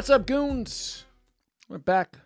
What's 0.00 0.08
up, 0.08 0.26
goons? 0.26 1.04
We're 1.68 1.76
back. 1.76 2.16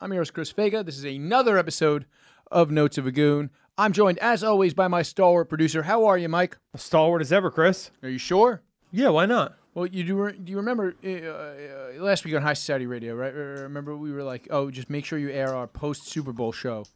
I'm 0.00 0.10
yours, 0.10 0.30
Chris 0.30 0.50
Vega. 0.52 0.82
This 0.82 0.96
is 0.96 1.04
another 1.04 1.58
episode 1.58 2.06
of 2.50 2.70
Notes 2.70 2.96
of 2.96 3.06
a 3.06 3.12
Goon. 3.12 3.50
I'm 3.76 3.92
joined, 3.92 4.16
as 4.20 4.42
always, 4.42 4.72
by 4.72 4.88
my 4.88 5.02
stalwart 5.02 5.50
producer. 5.50 5.82
How 5.82 6.06
are 6.06 6.16
you, 6.16 6.30
Mike? 6.30 6.56
Stalwart 6.76 7.20
as 7.20 7.30
ever, 7.30 7.50
Chris. 7.50 7.90
Are 8.02 8.08
you 8.08 8.16
sure? 8.16 8.62
Yeah, 8.90 9.10
why 9.10 9.26
not? 9.26 9.58
Well, 9.74 9.84
you 9.84 10.02
do. 10.02 10.14
re- 10.14 10.32
Do 10.32 10.50
you 10.50 10.56
remember 10.56 10.94
uh, 11.04 11.08
uh, 11.10 12.02
last 12.02 12.24
week 12.24 12.34
on 12.36 12.40
High 12.40 12.54
Society 12.54 12.86
Radio? 12.86 13.14
Right? 13.14 13.34
Remember 13.34 13.94
we 13.94 14.12
were 14.12 14.22
like, 14.22 14.48
"Oh, 14.50 14.70
just 14.70 14.88
make 14.88 15.04
sure 15.04 15.18
you 15.18 15.28
air 15.28 15.54
our 15.54 15.66
post 15.66 16.06
Super 16.06 16.32
Bowl 16.32 16.52
show 16.52 16.86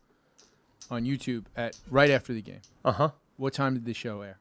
on 0.91 1.05
YouTube 1.05 1.45
at 1.55 1.79
right 1.91 2.09
after 2.11 2.33
the 2.33 2.41
game." 2.41 2.63
Uh 2.83 2.93
huh. 2.93 3.11
What 3.37 3.53
time 3.53 3.75
did 3.75 3.85
the 3.85 3.93
show 3.93 4.23
air? 4.23 4.39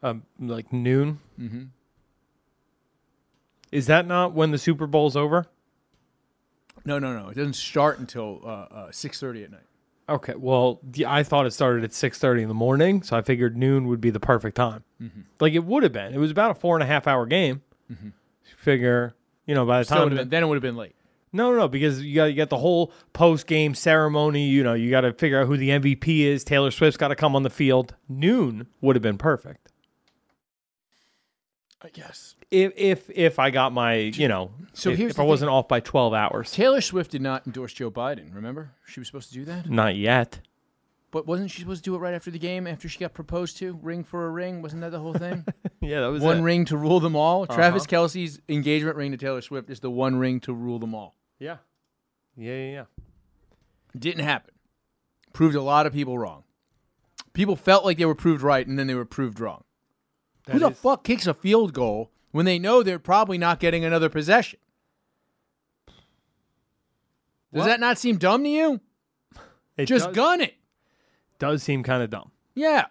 Um, 0.00 0.22
like 0.38 0.72
noon. 0.72 1.18
Mm-hmm. 1.40 1.62
Is 3.72 3.86
that 3.86 4.06
not 4.06 4.32
when 4.34 4.50
the 4.50 4.58
Super 4.58 4.86
Bowl's 4.86 5.16
over? 5.16 5.46
No, 6.84 6.98
no, 6.98 7.16
no. 7.18 7.28
It 7.28 7.34
doesn't 7.36 7.54
start 7.54 7.98
until 7.98 8.40
uh, 8.44 8.48
uh, 8.48 8.90
six 8.92 9.20
thirty 9.20 9.44
at 9.44 9.50
night. 9.50 9.60
Okay. 10.08 10.34
Well, 10.36 10.80
I 11.06 11.22
thought 11.22 11.46
it 11.46 11.52
started 11.52 11.84
at 11.84 11.92
six 11.92 12.18
thirty 12.18 12.42
in 12.42 12.48
the 12.48 12.54
morning, 12.54 13.02
so 13.02 13.16
I 13.16 13.22
figured 13.22 13.56
noon 13.56 13.86
would 13.88 14.00
be 14.00 14.10
the 14.10 14.20
perfect 14.20 14.56
time. 14.56 14.82
Like 15.40 15.52
it 15.52 15.64
would 15.64 15.82
have 15.82 15.92
been. 15.92 16.12
It 16.14 16.18
was 16.18 16.30
about 16.30 16.50
a 16.50 16.54
four 16.54 16.76
and 16.76 16.82
a 16.82 16.86
half 16.86 17.06
hour 17.06 17.26
game. 17.26 17.62
Figure, 18.56 19.14
you 19.46 19.54
know, 19.54 19.64
by 19.64 19.78
the 19.80 19.84
Still 19.84 19.96
time 19.96 20.04
would've 20.04 20.18
been- 20.18 20.28
then 20.28 20.42
it 20.42 20.46
would 20.46 20.56
have 20.56 20.62
been 20.62 20.76
late. 20.76 20.94
No, 21.32 21.52
no, 21.52 21.58
no, 21.58 21.68
because 21.68 22.02
you 22.02 22.16
got 22.16 22.24
you 22.24 22.34
got 22.34 22.50
the 22.50 22.58
whole 22.58 22.92
post 23.12 23.46
game 23.46 23.74
ceremony. 23.74 24.48
You 24.48 24.64
know, 24.64 24.74
you 24.74 24.90
got 24.90 25.02
to 25.02 25.12
figure 25.12 25.40
out 25.40 25.46
who 25.46 25.56
the 25.56 25.68
MVP 25.70 26.20
is. 26.26 26.42
Taylor 26.42 26.72
Swift's 26.72 26.96
got 26.96 27.08
to 27.08 27.14
come 27.16 27.36
on 27.36 27.44
the 27.44 27.50
field. 27.50 27.94
Noon 28.08 28.66
would 28.80 28.96
have 28.96 29.02
been 29.02 29.16
perfect. 29.18 29.69
I 31.82 31.88
guess. 31.88 32.34
If 32.50 32.72
if 32.76 33.10
if 33.10 33.38
I 33.38 33.50
got 33.50 33.72
my, 33.72 33.94
you 33.94 34.28
know, 34.28 34.50
So 34.74 34.90
if, 34.90 34.98
here's 34.98 35.12
if 35.12 35.20
I 35.20 35.22
wasn't 35.22 35.50
off 35.50 35.66
by 35.68 35.80
twelve 35.80 36.12
hours. 36.12 36.50
Taylor 36.52 36.80
Swift 36.80 37.10
did 37.12 37.22
not 37.22 37.46
endorse 37.46 37.72
Joe 37.72 37.90
Biden. 37.90 38.34
Remember, 38.34 38.72
she 38.86 39.00
was 39.00 39.06
supposed 39.06 39.28
to 39.30 39.34
do 39.34 39.44
that, 39.46 39.68
Not 39.70 39.96
yet. 39.96 40.40
but 41.10 41.26
wasn't 41.26 41.50
she 41.50 41.60
supposed 41.60 41.82
to 41.84 41.90
do 41.90 41.94
it 41.94 41.98
right 41.98 42.12
after 42.12 42.30
the 42.30 42.38
game? 42.38 42.66
After 42.66 42.86
she 42.88 42.98
got 42.98 43.14
proposed 43.14 43.56
to, 43.58 43.78
ring 43.82 44.04
for 44.04 44.26
a 44.26 44.30
ring. 44.30 44.60
Wasn't 44.62 44.82
that 44.82 44.90
the 44.90 45.00
whole 45.00 45.14
thing? 45.14 45.44
Yeah, 45.82 46.00
that 46.02 46.08
was 46.08 46.22
one 46.22 46.40
it. 46.40 46.42
ring 46.42 46.66
to 46.66 46.76
rule 46.76 47.00
them 47.00 47.16
all. 47.16 47.44
Uh-huh. 47.44 47.54
Travis 47.54 47.86
Kelce's 47.86 48.38
engagement 48.50 48.96
ring 48.96 49.12
to 49.12 49.16
Taylor 49.16 49.40
Swift 49.40 49.70
is 49.70 49.80
the 49.80 49.90
one 49.90 50.16
ring 50.16 50.38
to 50.40 50.52
rule 50.52 50.78
them 50.78 50.94
all. 50.94 51.14
Yeah, 51.38 51.56
yeah, 52.36 52.52
yeah, 52.54 52.70
yeah. 52.72 52.84
Didn't 53.98 54.24
happen. 54.24 54.52
Proved 55.32 55.54
a 55.54 55.62
lot 55.62 55.86
of 55.86 55.94
people 55.94 56.18
wrong. 56.18 56.42
People 57.32 57.56
felt 57.56 57.86
like 57.86 57.96
they 57.96 58.04
were 58.04 58.14
proved 58.14 58.42
right, 58.42 58.66
and 58.66 58.78
then 58.78 58.88
they 58.88 58.94
were 58.94 59.06
proved 59.06 59.40
wrong. 59.40 59.64
Who 60.52 60.58
the 60.60 60.70
is- 60.70 60.78
fuck 60.78 61.04
kicks 61.04 61.26
a 61.26 61.34
field 61.34 61.72
goal 61.72 62.10
when 62.32 62.46
they 62.46 62.58
know 62.58 62.82
they're 62.82 62.98
probably 62.98 63.38
not 63.38 63.60
getting 63.60 63.84
another 63.84 64.08
possession? 64.08 64.58
Does 67.52 67.60
What? 67.60 67.66
that 67.66 67.80
not 67.80 67.98
seem 67.98 68.16
dumb 68.16 68.44
to 68.44 68.48
you? 68.48 68.80
It 69.76 69.86
Just 69.86 70.06
does, 70.06 70.14
gun 70.14 70.40
it. 70.40 70.54
does 71.38 71.62
seem 71.62 71.82
kind 71.82 72.02
of 72.02 72.10
dumb. 72.10 72.30
Yeah. 72.54 72.86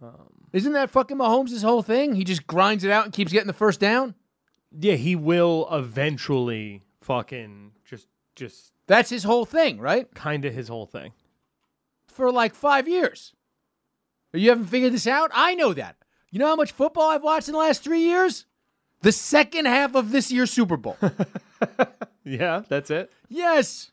Um, 0.00 0.48
Isn't 0.52 0.72
that 0.72 0.90
fucking 0.90 1.16
Mahomes' 1.18 1.62
whole 1.62 1.82
thing? 1.82 2.14
He 2.16 2.24
just 2.24 2.46
grinds 2.46 2.82
it 2.84 2.90
out 2.90 3.04
and 3.04 3.12
keeps 3.12 3.32
getting 3.32 3.46
the 3.46 3.52
first 3.52 3.78
down. 3.78 4.14
Yeah, 4.76 4.94
he 4.94 5.14
will 5.14 5.68
eventually 5.70 6.82
fucking 7.00 7.72
just 7.84 8.08
just 8.34 8.72
That's 8.86 9.10
his 9.10 9.24
whole 9.24 9.44
thing, 9.44 9.78
right? 9.78 10.12
kind 10.14 10.44
of 10.44 10.54
his 10.54 10.68
whole 10.68 10.86
thing. 10.86 11.12
For 12.08 12.32
like 12.32 12.54
five 12.54 12.88
years. 12.88 13.34
You 14.32 14.48
haven't 14.50 14.66
figured 14.66 14.92
this 14.92 15.06
out? 15.06 15.30
I 15.34 15.54
know 15.54 15.72
that. 15.74 15.96
You 16.30 16.38
know 16.38 16.46
how 16.46 16.56
much 16.56 16.72
football 16.72 17.10
I've 17.10 17.22
watched 17.22 17.48
in 17.48 17.52
the 17.52 17.58
last 17.58 17.82
three 17.84 18.00
years? 18.00 18.46
The 19.02 19.12
second 19.12 19.66
half 19.66 19.94
of 19.94 20.10
this 20.12 20.30
year's 20.32 20.50
Super 20.50 20.76
Bowl. 20.76 20.96
Yeah, 22.24 22.62
that's 22.68 22.88
it. 22.90 23.10
yes. 23.28 23.90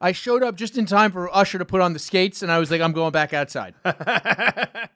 I 0.00 0.12
showed 0.12 0.44
up 0.44 0.54
just 0.54 0.78
in 0.78 0.86
time 0.86 1.10
for 1.10 1.28
Usher 1.36 1.58
to 1.58 1.64
put 1.64 1.80
on 1.80 1.92
the 1.92 1.98
skates, 1.98 2.40
and 2.40 2.52
I 2.52 2.58
was 2.60 2.70
like, 2.70 2.80
I'm 2.80 2.92
going 2.92 3.10
back 3.10 3.32
outside. 3.34 3.74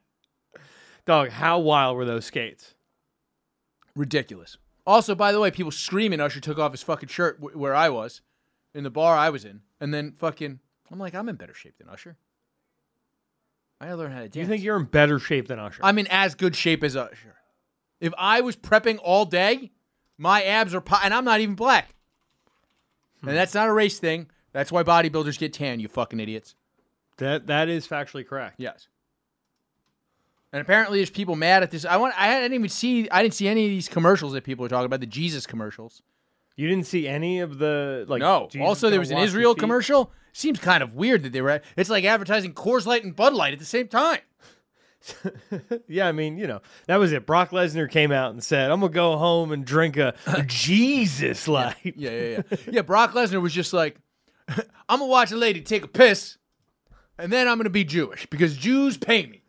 Dog, 1.07 1.31
how 1.31 1.59
wild 1.59 1.97
were 1.97 2.05
those 2.05 2.25
skates? 2.25 2.75
Ridiculous. 3.95 4.57
Also, 4.87 5.15
by 5.15 5.33
the 5.33 5.41
way, 5.41 5.51
people 5.51 5.71
screaming 5.73 6.21
Usher 6.21 6.41
took 6.41 6.59
off 6.59 6.73
his 6.73 6.83
fucking 6.83 7.09
shirt 7.09 7.41
w- 7.41 7.59
where 7.59 7.75
I 7.75 7.89
was, 7.89 8.21
in 8.75 8.85
the 8.85 8.91
bar 8.91 9.17
I 9.17 9.31
was 9.31 9.45
in, 9.45 9.61
and 9.81 9.93
then 9.95 10.13
fucking, 10.13 10.61
I'm 10.91 10.99
like, 10.99 11.15
I'm 11.15 11.29
in 11.29 11.37
better 11.37 11.55
shape 11.55 11.79
than 11.79 11.89
Usher. 11.89 12.17
I 13.81 13.87
gotta 13.87 13.97
learn 13.97 14.13
how 14.13 14.21
to 14.21 14.29
dance. 14.29 14.37
You 14.37 14.47
think 14.47 14.63
you're 14.63 14.77
in 14.77 14.85
better 14.85 15.19
shape 15.19 15.49
than 15.49 15.59
Usher? 15.59 15.81
I'm 15.85 15.99
in 15.99 16.07
as 16.11 16.35
good 16.35 16.57
shape 16.57 16.83
as 16.83 16.97
Usher? 16.97 17.35
If 18.01 18.13
I 18.19 18.41
was 18.41 18.57
prepping 18.57 18.99
all 19.03 19.25
day, 19.25 19.73
my 20.19 20.43
abs 20.43 20.75
are, 20.75 20.81
po- 20.81 20.99
and 21.03 21.13
I'm 21.13 21.25
not 21.25 21.41
even 21.41 21.55
black. 21.55 21.95
And 23.21 23.31
hmm. 23.31 23.37
that's 23.37 23.55
not 23.55 23.69
a 23.69 23.73
race 23.73 23.99
thing. 23.99 24.31
That's 24.53 24.73
why 24.73 24.83
bodybuilders 24.83 25.39
get 25.39 25.53
tan, 25.53 25.81
you 25.81 25.89
fucking 25.89 26.21
idiots. 26.21 26.55
that 27.19 27.47
that 27.49 27.69
is 27.69 27.87
factually 27.87 28.27
correct. 28.27 28.55
Yes. 28.59 28.89
And 30.53 30.63
apparently, 30.63 30.99
there's 30.99 31.11
people 31.11 31.37
mad 31.37 31.63
at 31.63 31.71
this. 31.71 31.85
I 31.85 31.99
want. 31.99 32.15
I 32.19 32.41
didn't 32.41 32.55
even 32.55 32.69
see. 32.71 33.11
I 33.11 33.23
didn't 33.23 33.35
see 33.35 33.49
any 33.49 33.67
of 33.67 33.71
these 33.71 33.89
commercials 33.89 34.33
that 34.33 34.45
people 34.45 34.65
are 34.65 34.69
talking 34.69 34.87
about. 34.87 35.01
The 35.01 35.07
Jesus 35.07 35.47
commercials. 35.47 36.03
You 36.57 36.69
didn't 36.69 36.87
see 36.87 37.07
any 37.07 37.41
of 37.41 37.59
the 37.59 38.05
like. 38.09 38.21
No. 38.21 38.49
Jesus 38.51 38.67
also, 38.67 38.91
there 38.91 38.99
was 39.01 39.11
an 39.11 39.19
Israel 39.19 39.55
commercial. 39.55 40.11
Seems 40.33 40.59
kind 40.59 40.83
of 40.83 40.95
weird 40.95 41.23
that 41.23 41.33
they 41.33 41.41
were. 41.41 41.61
It's 41.77 41.89
like 41.91 42.05
advertising 42.05 42.53
Coors 42.55 42.85
Light 42.87 43.05
and 43.05 43.15
Bud 43.15 43.33
Light 43.35 43.53
at 43.53 43.59
the 43.59 43.65
same 43.65 43.89
time. 43.89 44.21
Yeah, 45.89 46.09
I 46.09 46.13
mean, 46.13 46.37
you 46.37 46.49
know, 46.49 46.61
that 46.89 46.97
was 46.97 47.13
it. 47.13 47.27
Brock 47.27 47.51
Lesnar 47.51 47.89
came 47.89 48.11
out 48.11 48.33
and 48.33 48.43
said, 48.43 48.73
"I'm 48.73 48.81
gonna 48.81 48.93
go 48.93 49.17
home 49.17 49.53
and 49.53 49.65
drink 49.65 49.97
a 49.97 50.15
Jesus 50.47 51.47
light." 51.47 51.77
Yeah, 51.85 52.11
yeah, 52.11 52.43
yeah. 52.51 52.57
yeah, 52.73 52.83
Brock 52.83 53.13
Lesnar 53.13 53.41
was 53.41 53.53
just 53.53 53.73
like, 53.73 53.99
I'm 54.49 54.99
gonna 54.99 55.07
watch 55.07 55.31
a 55.31 55.37
lady 55.37 55.61
take 55.61 55.85
a 55.85 55.89
piss, 55.89 56.39
and 57.19 57.33
then 57.33 57.47
I'm 57.47 57.57
gonna 57.57 57.71
be 57.71 57.85
Jewish 57.85 58.27
because 58.27 58.57
Jews 58.57 58.97
pay 58.97 59.27
me. 59.27 59.43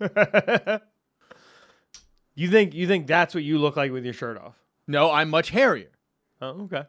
You 2.35 2.49
think 2.49 2.75
you 2.75 2.87
think 2.87 3.07
that's 3.07 3.33
what 3.33 3.43
you 3.43 3.57
look 3.57 3.75
like 3.75 3.91
with 3.91 4.05
your 4.05 4.13
shirt 4.13 4.37
off? 4.37 4.53
no, 4.87 5.11
I'm 5.11 5.29
much 5.29 5.49
hairier, 5.49 5.89
Oh, 6.39 6.49
okay. 6.65 6.83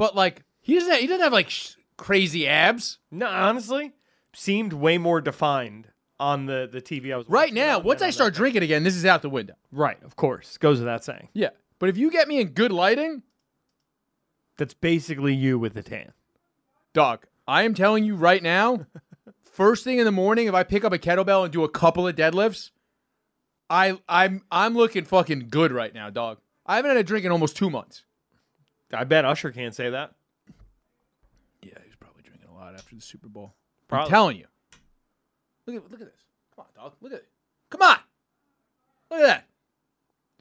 But 0.00 0.16
like 0.16 0.44
he 0.62 0.74
doesn't. 0.74 0.90
Have, 0.90 1.00
he 1.00 1.06
doesn't 1.06 1.22
have 1.22 1.32
like 1.32 1.50
sh- 1.50 1.74
crazy 1.98 2.48
abs. 2.48 2.98
No, 3.10 3.26
honestly, 3.26 3.92
seemed 4.34 4.72
way 4.72 4.96
more 4.96 5.20
defined 5.20 5.88
on 6.18 6.46
the 6.46 6.66
the 6.72 6.80
TV 6.80 7.12
I 7.12 7.18
was 7.18 7.28
Right 7.28 7.42
watching 7.50 7.54
now, 7.56 7.78
on 7.78 7.84
once 7.84 8.00
I 8.00 8.06
on 8.06 8.12
start 8.12 8.32
drinking 8.34 8.62
again, 8.62 8.82
this 8.82 8.96
is 8.96 9.04
out 9.04 9.20
the 9.20 9.28
window. 9.28 9.54
right, 9.70 10.02
of 10.02 10.16
course, 10.16 10.56
goes 10.56 10.78
without 10.78 11.04
saying. 11.04 11.28
Yeah, 11.34 11.50
but 11.78 11.90
if 11.90 11.98
you 11.98 12.10
get 12.10 12.28
me 12.28 12.40
in 12.40 12.48
good 12.48 12.72
lighting, 12.72 13.22
That's 14.56 14.72
basically 14.74 15.34
you 15.34 15.58
with 15.58 15.74
the 15.74 15.82
tan. 15.82 16.12
dog, 16.94 17.26
I 17.46 17.62
am 17.64 17.74
telling 17.74 18.04
you 18.04 18.16
right 18.16 18.42
now. 18.42 18.86
First 19.52 19.84
thing 19.84 19.98
in 19.98 20.06
the 20.06 20.12
morning, 20.12 20.46
if 20.46 20.54
I 20.54 20.62
pick 20.62 20.82
up 20.82 20.94
a 20.94 20.98
kettlebell 20.98 21.44
and 21.44 21.52
do 21.52 21.62
a 21.64 21.68
couple 21.68 22.08
of 22.08 22.16
deadlifts, 22.16 22.70
I 23.68 23.98
I'm 24.08 24.42
I'm 24.50 24.74
looking 24.74 25.04
fucking 25.04 25.48
good 25.50 25.72
right 25.72 25.92
now, 25.92 26.08
dog. 26.08 26.38
I 26.64 26.76
haven't 26.76 26.90
had 26.92 26.96
a 26.98 27.04
drink 27.04 27.26
in 27.26 27.32
almost 27.32 27.54
two 27.56 27.68
months. 27.68 28.04
I 28.92 29.04
bet 29.04 29.24
Usher 29.24 29.50
can't 29.50 29.74
say 29.74 29.90
that. 29.90 30.12
Yeah, 31.62 31.74
he's 31.84 31.96
probably 31.96 32.22
drinking 32.22 32.48
a 32.50 32.54
lot 32.54 32.74
after 32.74 32.94
the 32.94 33.00
Super 33.02 33.28
Bowl. 33.28 33.54
I'm 33.90 34.08
telling 34.08 34.36
you. 34.36 34.46
Look 35.66 35.76
at 35.76 35.90
look 35.90 36.00
at 36.00 36.06
this. 36.06 36.24
Come 36.56 36.64
on, 36.76 36.82
dog. 36.84 36.92
Look 37.00 37.12
at 37.12 37.18
it. 37.18 37.28
Come 37.70 37.82
on. 37.82 37.96
Look 39.10 39.20
at 39.20 39.26
that. 39.26 39.46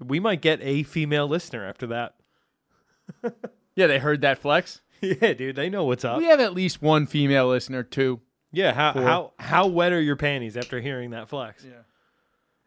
We 0.05 0.19
might 0.19 0.41
get 0.41 0.59
a 0.61 0.83
female 0.83 1.27
listener 1.27 1.65
after 1.65 1.87
that. 1.87 2.15
Yeah, 3.75 3.87
they 3.87 3.99
heard 3.99 4.19
that 4.21 4.39
flex. 4.39 4.81
yeah, 5.01 5.31
dude, 5.31 5.55
they 5.55 5.69
know 5.69 5.85
what's 5.85 6.03
up. 6.03 6.17
We 6.17 6.25
have 6.25 6.41
at 6.41 6.53
least 6.53 6.81
one 6.81 7.05
female 7.05 7.47
listener 7.47 7.81
too. 7.81 8.19
Yeah, 8.51 8.73
how 8.73 8.91
Four. 8.91 9.01
how 9.03 9.33
how 9.39 9.67
wet 9.67 9.93
are 9.93 10.01
your 10.01 10.17
panties 10.17 10.57
after 10.57 10.81
hearing 10.81 11.11
that 11.11 11.29
flex? 11.29 11.63
Yeah. 11.63 11.83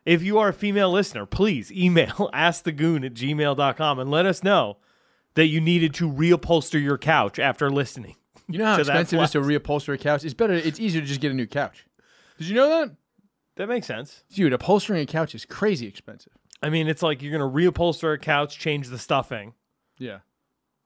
If 0.06 0.22
you 0.22 0.38
are 0.38 0.48
a 0.48 0.52
female 0.54 0.90
listener, 0.90 1.26
please 1.26 1.70
email 1.70 2.30
askthegoon 2.32 3.04
at 3.04 3.12
gmail.com 3.12 3.98
and 3.98 4.10
let 4.10 4.24
us 4.24 4.42
know 4.42 4.78
that 5.34 5.46
you 5.46 5.60
needed 5.60 5.94
to 5.94 6.10
reupholster 6.10 6.82
your 6.82 6.98
couch 6.98 7.38
after 7.38 7.70
listening. 7.70 8.16
You 8.48 8.58
know 8.58 8.66
how 8.66 8.76
expensive 8.78 9.18
it 9.18 9.22
is 9.22 9.30
to 9.32 9.40
reupholster 9.40 9.94
a 9.94 9.98
couch? 9.98 10.24
It's 10.24 10.34
better. 10.34 10.52
It's 10.54 10.78
easier 10.80 11.00
to 11.00 11.06
just 11.06 11.20
get 11.20 11.30
a 11.30 11.34
new 11.34 11.46
couch. 11.46 11.86
Did 12.38 12.48
you 12.48 12.54
know 12.54 12.68
that? 12.68 12.96
That 13.56 13.68
makes 13.68 13.86
sense. 13.86 14.24
Dude, 14.34 14.52
upholstering 14.52 15.00
a 15.02 15.06
couch 15.06 15.34
is 15.34 15.44
crazy 15.44 15.86
expensive. 15.86 16.32
I 16.62 16.70
mean, 16.70 16.88
it's 16.88 17.02
like 17.02 17.22
you're 17.22 17.36
going 17.36 17.52
to 17.52 17.72
reupholster 17.72 18.14
a 18.14 18.18
couch, 18.18 18.58
change 18.58 18.88
the 18.88 18.98
stuffing. 18.98 19.54
Yeah. 19.98 20.18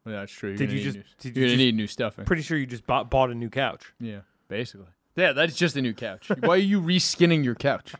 Yeah, 0.04 0.20
that's 0.20 0.32
true. 0.32 0.50
You're 0.50 0.58
Did 0.58 0.72
you 0.72 0.82
just- 0.82 0.96
new- 0.96 1.02
did 1.20 1.36
you're 1.36 1.42
you 1.44 1.48
gonna 1.48 1.56
just- 1.56 1.58
need 1.66 1.74
new 1.76 1.86
stuffing. 1.86 2.24
Pretty 2.24 2.42
sure 2.42 2.56
you 2.58 2.66
just 2.66 2.86
bought, 2.86 3.10
bought 3.10 3.30
a 3.30 3.34
new 3.34 3.50
couch. 3.50 3.92
Yeah, 4.00 4.20
basically. 4.48 4.86
Yeah, 5.16 5.32
that's 5.32 5.56
just 5.56 5.76
a 5.76 5.82
new 5.82 5.94
couch. 5.94 6.28
Why 6.40 6.54
are 6.54 6.56
you 6.58 6.80
reskinning 6.80 7.42
your 7.44 7.54
couch? 7.54 7.94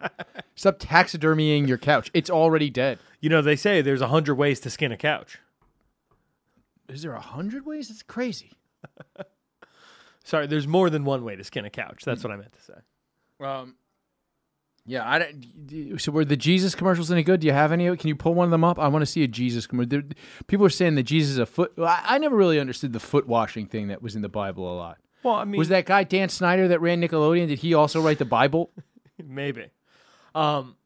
Stop 0.54 0.78
taxidermying 0.78 1.66
your 1.66 1.78
couch. 1.78 2.10
It's 2.14 2.28
already 2.30 2.70
dead. 2.70 2.98
You 3.20 3.30
know, 3.30 3.40
they 3.42 3.56
say 3.56 3.80
there's 3.82 4.00
a 4.02 4.08
hundred 4.08 4.34
ways 4.36 4.60
to 4.60 4.70
skin 4.70 4.92
a 4.92 4.96
couch. 4.96 5.38
Is 6.88 7.02
there 7.02 7.12
a 7.14 7.20
hundred 7.20 7.66
ways? 7.66 7.88
That's 7.88 8.02
crazy. 8.02 8.52
Sorry, 10.24 10.46
there's 10.46 10.66
more 10.66 10.90
than 10.90 11.04
one 11.04 11.24
way 11.24 11.36
to 11.36 11.44
skin 11.44 11.64
a 11.64 11.70
couch. 11.70 12.02
That's 12.04 12.24
what 12.24 12.32
I 12.32 12.36
meant 12.36 12.52
to 12.52 12.62
say. 12.62 12.74
Um, 13.44 13.76
Yeah, 14.84 15.08
I 15.08 15.18
don't. 15.18 16.00
So 16.00 16.10
were 16.12 16.24
the 16.24 16.36
Jesus 16.36 16.74
commercials 16.74 17.10
any 17.12 17.22
good? 17.22 17.40
Do 17.40 17.46
you 17.46 17.52
have 17.52 17.70
any? 17.72 17.94
Can 17.96 18.08
you 18.08 18.16
pull 18.16 18.34
one 18.34 18.44
of 18.44 18.50
them 18.50 18.64
up? 18.64 18.78
I 18.78 18.88
want 18.88 19.02
to 19.02 19.06
see 19.06 19.22
a 19.22 19.28
Jesus 19.28 19.66
commercial. 19.66 20.02
People 20.46 20.66
are 20.66 20.70
saying 20.70 20.94
that 20.96 21.04
Jesus 21.04 21.32
is 21.32 21.38
a 21.38 21.46
foot. 21.46 21.72
well, 21.76 21.88
I, 21.88 22.02
I 22.04 22.18
never 22.18 22.36
really 22.36 22.58
understood 22.58 22.92
the 22.92 23.00
foot 23.00 23.26
washing 23.26 23.66
thing 23.66 23.88
that 23.88 24.02
was 24.02 24.16
in 24.16 24.22
the 24.22 24.28
Bible 24.28 24.72
a 24.72 24.74
lot. 24.74 24.98
Well, 25.22 25.34
I 25.34 25.44
mean, 25.44 25.58
Was 25.58 25.68
that 25.68 25.86
guy 25.86 26.04
Dan 26.04 26.28
Schneider 26.28 26.68
that 26.68 26.80
ran 26.80 27.00
Nickelodeon? 27.00 27.48
Did 27.48 27.58
he 27.60 27.74
also 27.74 28.00
write 28.00 28.18
the 28.18 28.24
Bible? 28.24 28.70
maybe? 29.24 29.66
Um, 30.34 30.76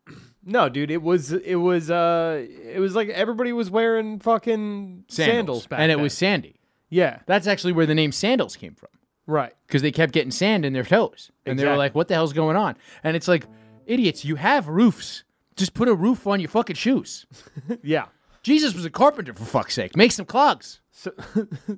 no, 0.45 0.69
dude, 0.69 0.91
it 0.91 1.03
was 1.03 1.33
it 1.33 1.57
was 1.57 1.91
uh 1.91 2.45
it 2.49 2.81
was 2.81 2.95
like 2.95 3.09
everybody 3.11 3.53
was 3.53 3.71
wearing 3.71 4.19
fucking 4.21 5.05
sandals, 5.09 5.67
back 5.67 5.81
and 5.81 5.91
it 5.93 5.97
then. 5.97 6.03
was 6.03 6.15
sandy. 6.17 6.61
yeah, 6.89 7.21
That's 7.27 7.47
actually 7.47 7.73
where 7.73 7.87
the 7.87 7.95
name 7.95 8.13
sandals 8.13 8.57
came 8.57 8.75
from 8.75 8.89
right. 9.27 9.53
because 9.67 9.83
they 9.83 9.93
kept 9.93 10.13
getting 10.13 10.31
sand 10.31 10.65
in 10.65 10.73
their 10.73 10.85
toes, 10.85 11.31
and 11.47 11.59
they 11.59 11.65
were 11.65 11.71
Exactly. 11.71 11.79
like, 11.79 11.95
"What 11.95 12.09
the 12.09 12.15
hell's 12.15 12.33
going 12.33 12.57
on?" 12.57 12.77
And 13.05 13.17
it's 13.17 13.29
like, 13.29 13.47
idiots, 13.87 14.25
you 14.25 14.37
have 14.37 14.69
roofs. 14.69 15.25
Just 15.57 15.75
put 15.75 15.89
a 15.89 15.95
roof 15.95 16.27
on 16.27 16.41
your 16.41 16.49
fucking 16.49 16.77
shoes. 16.77 17.27
Yeah. 17.83 18.07
Jesus 18.43 18.75
was 18.75 18.87
a 18.87 18.91
carpenter 18.91 19.35
for 19.35 19.45
fuck's 19.45 19.75
sake. 19.75 19.95
Make 19.95 20.13
some 20.13 20.25
clogs. 20.25 20.81
So, 20.93 21.13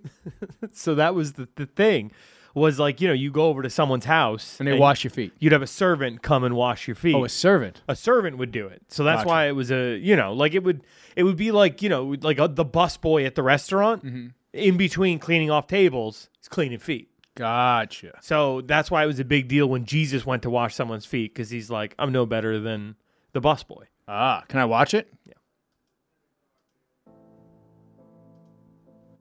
so 0.73 0.95
that 0.95 1.15
was 1.15 1.33
the, 1.33 1.49
the 1.57 1.67
thing 1.67 2.13
was 2.55 2.79
like 2.79 3.01
you 3.01 3.09
know 3.09 3.15
you 3.15 3.31
go 3.31 3.47
over 3.47 3.63
to 3.63 3.71
someone's 3.71 4.05
house 4.05 4.59
And 4.59 4.67
they 4.69 4.79
wash 4.79 5.05
your 5.05 5.11
feet. 5.11 5.33
You'd 5.39 5.53
have 5.53 5.63
a 5.63 5.67
servant 5.67 6.23
come 6.23 6.45
and 6.45 6.55
wash 6.55 6.87
your 6.87 6.95
feet. 6.95 7.15
Oh, 7.15 7.25
a 7.25 7.29
servant. 7.29 7.83
a 7.89 7.97
servant 7.97 8.37
would 8.39 8.51
do 8.53 8.67
it. 8.67 8.83
So 8.89 9.05
that's 9.05 9.21
Gotcha. 9.21 9.29
why 9.29 9.49
it 9.49 9.53
was 9.53 9.71
a 9.71 9.97
you 9.97 10.17
know 10.17 10.33
like 10.33 10.55
it 10.55 10.63
would 10.63 10.83
it 11.17 11.23
would 11.25 11.37
be 11.37 11.51
like 11.53 11.83
you 11.83 11.89
know 11.89 12.15
like 12.21 12.39
a, 12.39 12.49
the 12.49 12.65
bus 12.65 12.97
boy 12.97 13.25
at 13.25 13.35
the 13.35 13.43
restaurant 13.43 14.05
Mm-hmm. 14.05 14.27
in 14.53 14.77
between 14.77 15.19
cleaning 15.19 15.51
off 15.51 15.67
tables, 15.67 16.29
he's 16.39 16.49
cleaning 16.49 16.79
feet. 16.79 17.09
Gotcha. 17.35 18.19
So 18.21 18.61
that's 18.61 18.91
why 18.91 19.03
it 19.05 19.07
was 19.07 19.19
a 19.19 19.25
big 19.25 19.49
deal 19.49 19.67
when 19.67 19.87
Jesus 19.87 20.27
went 20.27 20.43
to 20.43 20.51
wash 20.51 20.75
someone's 20.75 21.07
feet 21.07 21.33
because 21.35 21.49
he's 21.49 21.71
like 21.71 21.95
I'm 21.99 22.13
no 22.13 22.27
better 22.27 22.61
than 22.61 22.97
the 23.33 23.41
bus 23.41 23.63
boy. 23.63 23.87
Ah, 24.07 24.45
can 24.49 24.61
I 24.61 24.67
watch 24.67 24.93
it? 24.93 25.09
Yeah. 25.25 25.33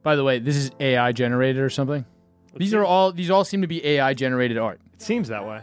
By 0.04 0.16
the 0.16 0.24
way, 0.24 0.39
this 0.39 0.56
is 0.56 0.72
AI 0.80 1.12
generated 1.12 1.62
or 1.62 1.69
something. 1.69 2.06
These 2.56 2.74
are 2.74 2.83
all 2.83 3.12
these 3.12 3.30
all 3.30 3.44
seem 3.45 3.62
to 3.62 3.68
be 3.68 3.86
AI 3.86 4.13
generated 4.13 4.57
art. 4.57 4.80
It 4.94 5.01
seems 5.01 5.30
that 5.30 5.45
way. 5.48 5.62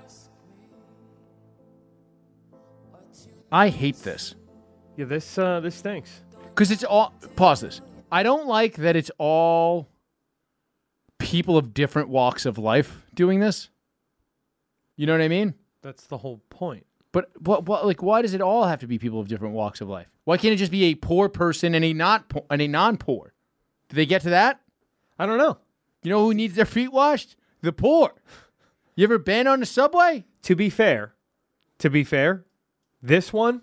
I 3.51 3.69
hate 3.69 3.97
this 4.03 4.35
Yeah, 4.97 5.07
this 5.07 5.39
uh 5.39 5.61
this 5.61 5.75
stinks. 5.77 6.23
because 6.45 6.71
it's 6.71 6.85
all. 6.85 7.15
Pause 7.37 7.61
this. 7.63 7.81
I 8.11 8.23
don't 8.23 8.47
like 8.47 8.75
that 8.77 8.97
it's 8.97 9.11
all 9.19 9.89
people 11.19 11.57
of 11.59 11.75
different 11.75 12.09
walks 12.09 12.47
of 12.47 12.59
life 12.59 13.05
doing 13.15 13.41
this. 13.41 13.69
You 14.97 15.07
know 15.07 15.13
what 15.13 15.21
I 15.23 15.29
mean? 15.29 15.55
That's 15.83 16.07
the 16.07 16.19
whole 16.19 16.41
point. 16.51 16.87
But 17.13 17.31
what, 17.41 17.67
what, 17.67 17.87
like, 17.87 18.03
why 18.03 18.21
does 18.23 18.35
it 18.35 18.41
all 18.41 18.65
have 18.65 18.81
to 18.81 18.87
be 18.87 18.99
people 18.99 19.21
of 19.21 19.29
different 19.29 19.55
walks 19.55 19.81
of 19.81 19.89
life? 19.89 20.09
Why 20.25 20.37
can't 20.37 20.53
it 20.53 20.57
just 20.57 20.73
be 20.73 20.85
a 20.85 20.95
poor 20.95 21.29
person 21.29 21.75
and 21.75 21.85
a 21.85 21.93
not 21.93 22.29
po- 22.29 22.47
and 22.51 22.61
a 22.61 22.69
non-poor? 22.69 23.33
Do 23.89 23.97
they 23.97 24.07
get 24.07 24.23
to 24.23 24.31
that? 24.31 24.61
I 25.19 25.27
don't 25.27 25.39
know. 25.39 25.59
You 26.09 26.15
know 26.15 26.25
who 26.25 26.33
needs 26.33 26.55
their 26.55 26.65
feet 26.65 26.91
washed? 26.91 27.37
The 27.61 27.71
poor. 27.71 28.15
You 28.97 29.05
ever 29.05 29.19
been 29.19 29.47
on 29.47 29.61
the 29.61 29.67
subway? 29.67 30.25
To 30.45 30.57
be 30.57 30.71
fair, 30.71 31.13
to 31.81 31.91
be 31.91 32.03
fair, 32.03 32.47
this 33.03 33.31
one 33.31 33.61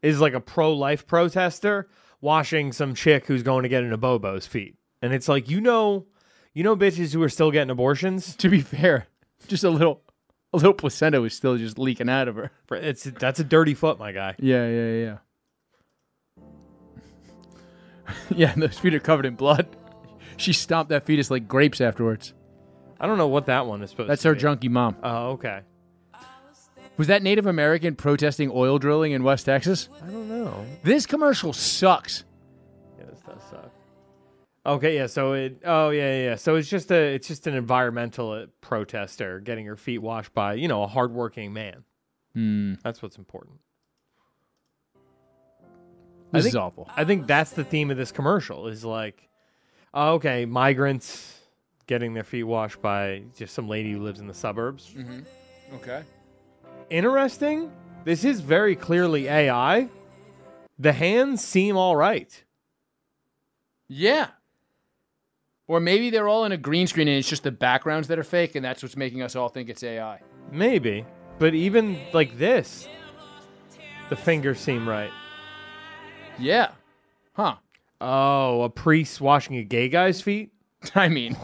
is 0.00 0.20
like 0.20 0.34
a 0.34 0.40
pro-life 0.40 1.04
protester 1.04 1.88
washing 2.20 2.70
some 2.70 2.94
chick 2.94 3.26
who's 3.26 3.42
going 3.42 3.64
to 3.64 3.68
get 3.68 3.82
into 3.82 3.98
Bobo's 3.98 4.46
feet. 4.46 4.76
And 5.02 5.12
it's 5.12 5.26
like, 5.26 5.50
you 5.50 5.60
know, 5.60 6.06
you 6.52 6.62
know 6.62 6.76
bitches 6.76 7.12
who 7.12 7.20
are 7.24 7.28
still 7.28 7.50
getting 7.50 7.70
abortions? 7.70 8.36
To 8.36 8.48
be 8.48 8.60
fair, 8.60 9.08
just 9.48 9.64
a 9.64 9.70
little, 9.70 10.00
a 10.52 10.58
little 10.58 10.74
placenta 10.74 11.20
was 11.20 11.34
still 11.34 11.58
just 11.58 11.76
leaking 11.76 12.08
out 12.08 12.28
of 12.28 12.36
her. 12.36 12.52
It's 12.70 13.02
that's 13.02 13.40
a 13.40 13.44
dirty 13.44 13.74
foot, 13.74 13.98
my 13.98 14.12
guy. 14.12 14.36
Yeah, 14.38 14.68
yeah, 14.68 15.18
yeah. 16.38 16.44
yeah, 18.30 18.52
and 18.52 18.62
those 18.62 18.78
feet 18.78 18.94
are 18.94 19.00
covered 19.00 19.26
in 19.26 19.34
blood. 19.34 19.66
She 20.36 20.52
stomped 20.52 20.90
that 20.90 21.06
fetus 21.06 21.30
like 21.30 21.46
grapes 21.48 21.80
afterwards. 21.80 22.34
I 23.00 23.06
don't 23.06 23.18
know 23.18 23.28
what 23.28 23.46
that 23.46 23.66
one 23.66 23.82
is 23.82 23.90
supposed 23.90 24.10
That's 24.10 24.22
to 24.22 24.28
her 24.28 24.34
be. 24.34 24.40
junkie 24.40 24.68
mom. 24.68 24.96
Oh, 25.02 25.30
okay. 25.32 25.60
Was 26.96 27.08
that 27.08 27.22
Native 27.22 27.46
American 27.46 27.96
protesting 27.96 28.50
oil 28.54 28.78
drilling 28.78 29.12
in 29.12 29.24
West 29.24 29.46
Texas? 29.46 29.88
I 30.02 30.06
don't 30.06 30.28
know. 30.28 30.64
This 30.84 31.06
commercial 31.06 31.52
sucks. 31.52 32.24
Yeah, 32.98 33.06
this 33.10 33.20
does 33.20 33.42
suck. 33.50 33.70
Okay, 34.64 34.94
yeah. 34.96 35.06
So 35.06 35.32
it. 35.32 35.60
Oh, 35.64 35.90
yeah, 35.90 36.14
yeah. 36.16 36.22
yeah. 36.22 36.34
So 36.36 36.54
it's 36.54 36.68
just 36.68 36.92
a. 36.92 37.14
It's 37.14 37.26
just 37.26 37.46
an 37.48 37.54
environmental 37.54 38.30
uh, 38.30 38.46
protester 38.60 39.40
getting 39.40 39.66
her 39.66 39.76
feet 39.76 39.98
washed 39.98 40.32
by 40.34 40.54
you 40.54 40.68
know 40.68 40.84
a 40.84 40.86
hardworking 40.86 41.52
man. 41.52 41.84
Hmm. 42.34 42.74
That's 42.84 43.02
what's 43.02 43.18
important. 43.18 43.58
This 46.32 46.44
think- 46.44 46.52
is 46.52 46.56
awful. 46.56 46.88
I 46.96 47.04
think 47.04 47.26
that's 47.26 47.50
the 47.50 47.64
theme 47.64 47.90
of 47.90 47.96
this 47.96 48.12
commercial 48.12 48.68
is 48.68 48.84
like, 48.84 49.28
Uh, 49.94 50.14
okay, 50.14 50.44
migrants 50.44 51.38
getting 51.86 52.14
their 52.14 52.24
feet 52.24 52.42
washed 52.42 52.82
by 52.82 53.22
just 53.36 53.54
some 53.54 53.68
lady 53.68 53.92
who 53.92 54.02
lives 54.02 54.18
in 54.18 54.26
the 54.26 54.34
suburbs. 54.34 54.92
Mm-hmm. 54.96 55.20
Okay. 55.74 56.02
Interesting. 56.90 57.70
This 58.04 58.24
is 58.24 58.40
very 58.40 58.74
clearly 58.74 59.28
AI. 59.28 59.88
The 60.78 60.92
hands 60.92 61.44
seem 61.44 61.76
all 61.76 61.94
right. 61.94 62.42
Yeah. 63.86 64.28
Or 65.66 65.80
maybe 65.80 66.10
they're 66.10 66.28
all 66.28 66.44
in 66.44 66.52
a 66.52 66.56
green 66.56 66.86
screen 66.86 67.08
and 67.08 67.16
it's 67.16 67.28
just 67.28 67.44
the 67.44 67.52
backgrounds 67.52 68.08
that 68.08 68.18
are 68.18 68.24
fake, 68.24 68.54
and 68.54 68.64
that's 68.64 68.82
what's 68.82 68.96
making 68.96 69.22
us 69.22 69.36
all 69.36 69.48
think 69.48 69.68
it's 69.68 69.82
AI. 69.82 70.20
Maybe. 70.50 71.06
But 71.38 71.54
even 71.54 71.98
like 72.12 72.36
this, 72.36 72.88
the 74.08 74.16
fingers 74.16 74.58
seem 74.58 74.88
right. 74.88 75.10
Yeah. 76.38 76.72
Huh. 77.32 77.56
Oh, 78.06 78.60
a 78.60 78.68
priest 78.68 79.18
washing 79.22 79.56
a 79.56 79.64
gay 79.64 79.88
guy's 79.88 80.20
feet? 80.20 80.50
I 80.94 81.08
mean, 81.08 81.38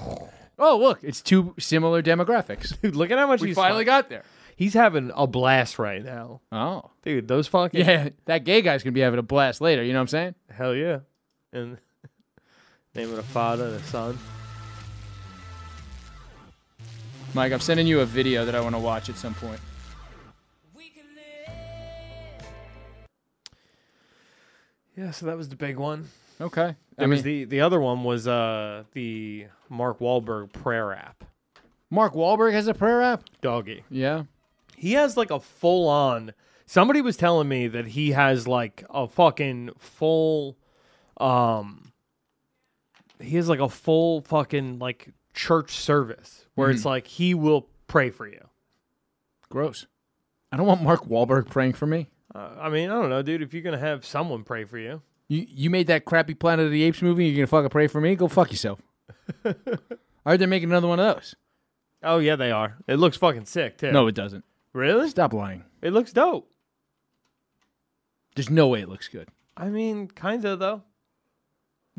oh 0.59 0.77
look, 0.77 1.03
it's 1.03 1.23
two 1.23 1.55
similar 1.59 2.03
demographics. 2.03 2.79
Dude, 2.83 2.95
look 2.95 3.11
at 3.11 3.17
how 3.17 3.27
much 3.27 3.41
We 3.41 3.49
he's 3.49 3.57
finally 3.57 3.87
got 3.87 4.11
there. 4.11 4.25
He's 4.57 4.75
having 4.75 5.11
a 5.15 5.27
blast 5.27 5.79
right 5.79 6.05
now. 6.05 6.43
Oh. 6.53 6.91
Dude, 7.03 7.29
those 7.29 7.47
fucking 7.47 7.81
Yeah, 7.81 8.11
that 8.27 8.45
gay 8.45 8.61
guy's 8.61 8.83
gonna 8.83 8.93
be 8.93 9.01
having 9.01 9.19
a 9.19 9.23
blast 9.23 9.63
later. 9.63 9.83
You 9.83 9.95
know 9.95 10.01
what 10.01 10.03
I'm 10.03 10.09
saying? 10.09 10.35
Hell 10.51 10.75
yeah. 10.75 10.99
And 11.51 11.79
name 12.95 13.09
of 13.09 13.17
the 13.17 13.23
father, 13.23 13.65
and 13.65 13.79
the 13.79 13.83
son. 13.85 14.19
Mike, 17.33 17.53
I'm 17.53 17.61
sending 17.61 17.87
you 17.87 18.01
a 18.01 18.07
video 18.07 18.45
that 18.45 18.55
I 18.55 18.61
want 18.61 18.75
to 18.75 18.81
watch 18.81 19.09
at 19.09 19.17
some 19.17 19.33
point. 19.33 19.61
Yeah, 24.95 25.13
so 25.13 25.25
that 25.25 25.39
was 25.39 25.49
the 25.49 25.57
big 25.57 25.79
one. 25.79 26.11
Okay. 26.41 26.77
There 26.97 27.07
I 27.07 27.11
was 27.11 27.25
mean, 27.25 27.49
the 27.49 27.57
the 27.57 27.61
other 27.61 27.81
one 27.81 28.05
was 28.05 28.27
uh 28.27 28.85
the 28.93 29.47
Mark 29.69 30.01
Wahlberg 30.01 30.53
prayer 30.53 30.93
app. 30.93 31.25
Mark 31.91 32.15
Wahlberg 32.15 32.53
has 32.53 32.67
a 32.69 32.75
prayer 32.75 33.03
app. 33.03 33.25
Doggy. 33.41 33.85
Yeah. 33.91 34.25
He 34.77 34.93
has 34.93 35.17
like 35.17 35.31
a 35.31 35.41
full 35.41 35.89
on 35.89 36.33
somebody 36.67 37.01
was 37.01 37.17
telling 37.17 37.49
me 37.49 37.67
that 37.69 37.89
he 37.89 38.13
has 38.13 38.47
like 38.47 38.85
a 38.91 39.07
fucking 39.09 39.71
full 39.79 40.57
um 41.19 41.93
he 43.21 43.37
has 43.37 43.49
like 43.49 43.61
a 43.61 43.69
full 43.69 44.23
fucking 44.23 44.79
like 44.79 45.11
church 45.35 45.73
service 45.73 46.47
where 46.55 46.71
it's 46.71 46.85
like 46.85 47.07
he 47.07 47.35
will 47.35 47.69
pray 47.87 48.11
for 48.11 48.27
you. 48.27 48.49
Gross. 49.49 49.87
I 50.53 50.57
don't 50.57 50.67
want 50.67 50.83
Mark 50.83 51.07
Wahlberg 51.07 51.49
praying 51.49 51.75
for 51.75 51.87
me. 51.87 52.09
Uh, 52.35 52.51
I 52.61 52.69
mean, 52.69 52.91
I 52.91 52.95
don't 52.95 53.11
know, 53.11 53.23
dude, 53.23 53.43
if 53.43 53.53
you're 53.53 53.63
going 53.63 53.79
to 53.79 53.85
have 53.85 54.05
someone 54.05 54.45
pray 54.45 54.65
for 54.65 54.79
you. 54.79 55.03
You 55.31 55.47
you 55.49 55.71
made 55.71 55.87
that 55.87 56.05
crappy 56.05 56.35
Planet 56.35 56.67
of 56.67 56.73
the 56.73 56.83
Apes 56.83 57.03
movie. 57.03 57.27
You're 57.27 57.37
gonna 57.37 57.47
fucking 57.47 57.71
pray 57.71 57.87
for 57.87 58.01
me? 58.01 58.17
Go 58.17 58.27
fuck 58.27 58.51
yourself. 58.51 58.81
I 59.45 59.55
heard 60.27 60.41
they're 60.41 60.49
making 60.49 60.71
another 60.71 60.89
one 60.89 60.99
of 60.99 61.15
those. 61.15 61.37
Oh 62.03 62.19
yeah, 62.19 62.35
they 62.35 62.51
are. 62.51 62.79
It 62.89 62.97
looks 62.97 63.17
fucking 63.17 63.45
sick 63.45 63.79
too. 63.79 63.93
No, 63.93 64.09
it 64.09 64.15
doesn't. 64.17 64.45
really? 64.73 65.09
Stop 65.09 65.33
lying. 65.33 65.65
It 65.83 65.93
looks 65.93 66.13
dope. 66.13 66.51
There's 68.35 68.51
no 68.51 68.67
way 68.69 68.81
it 68.81 68.89
looks 68.89 69.07
good. 69.09 69.29
I 69.57 69.69
mean, 69.69 70.09
kind 70.09 70.45
of 70.45 70.59
though. 70.59 70.83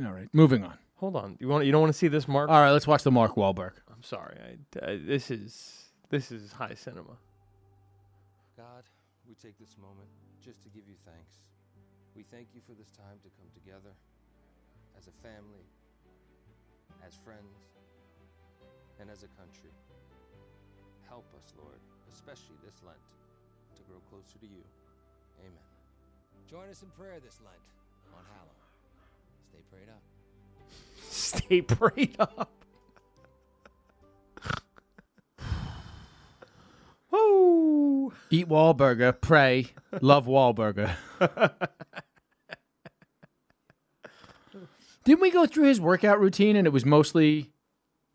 All 0.04 0.12
right, 0.12 0.28
moving 0.34 0.64
on. 0.66 0.78
Hold 0.96 1.16
on. 1.16 1.38
You 1.40 1.48
want 1.48 1.66
you 1.66 1.72
don't 1.72 1.82
want 1.82 1.94
to 1.94 1.98
see 1.98 2.10
this 2.10 2.28
Mark? 2.28 2.50
All 2.50 2.60
right, 2.62 2.72
let's 2.72 2.86
watch 2.88 3.04
the 3.04 3.12
Mark 3.12 3.36
Wahlberg. 3.36 3.72
I'm 3.94 4.04
sorry. 4.04 4.38
I, 4.84 4.92
I- 4.92 4.98
this 5.04 5.32
is 5.32 5.86
this 6.10 6.32
is 6.34 6.52
high 6.52 6.74
cinema. 6.76 7.16
God, 8.58 8.84
we 9.26 9.36
take 9.36 9.58
this 9.58 9.78
moment 9.82 10.10
just 10.44 10.62
to 10.64 10.70
give 10.70 10.84
you 10.88 10.96
thanks. 11.06 11.38
We 12.16 12.24
thank 12.24 12.48
you 12.54 12.62
for 12.68 12.74
this 12.74 12.92
time 12.92 13.20
to 13.24 13.30
come 13.40 13.48
together 13.56 13.96
as 14.98 15.08
a 15.08 15.16
family, 15.24 15.64
as 17.06 17.18
friends, 17.24 17.72
and 19.00 19.10
as 19.10 19.24
a 19.24 19.32
country. 19.40 19.72
Help 21.08 21.26
us, 21.36 21.54
Lord, 21.58 21.80
especially 22.12 22.56
this 22.64 22.76
Lent, 22.86 23.00
to 23.76 23.82
grow 23.88 24.00
closer 24.10 24.38
to 24.40 24.46
you. 24.46 24.64
Amen. 25.40 25.68
Join 26.50 26.70
us 26.70 26.84
in 26.84 26.90
prayer 26.90 27.20
this 27.24 27.40
Lent 27.44 27.64
on 28.16 28.24
Hallow. 28.36 28.60
Stay 29.50 29.64
prayed 29.72 29.90
up. 29.90 30.04
Stay 31.10 31.62
prayed 31.62 32.16
up. 32.20 32.61
Woo! 37.12 38.14
Eat 38.30 38.48
Wahlburger, 38.48 39.20
pray, 39.20 39.68
love 40.02 40.26
Wahlburger. 40.26 40.96
Didn't 45.04 45.22
we 45.22 45.32
go 45.32 45.46
through 45.46 45.66
his 45.66 45.82
workout 45.82 46.20
routine 46.20 46.56
and 46.56 46.68
it 46.68 46.70
was 46.72 46.86
mostly 46.86 47.52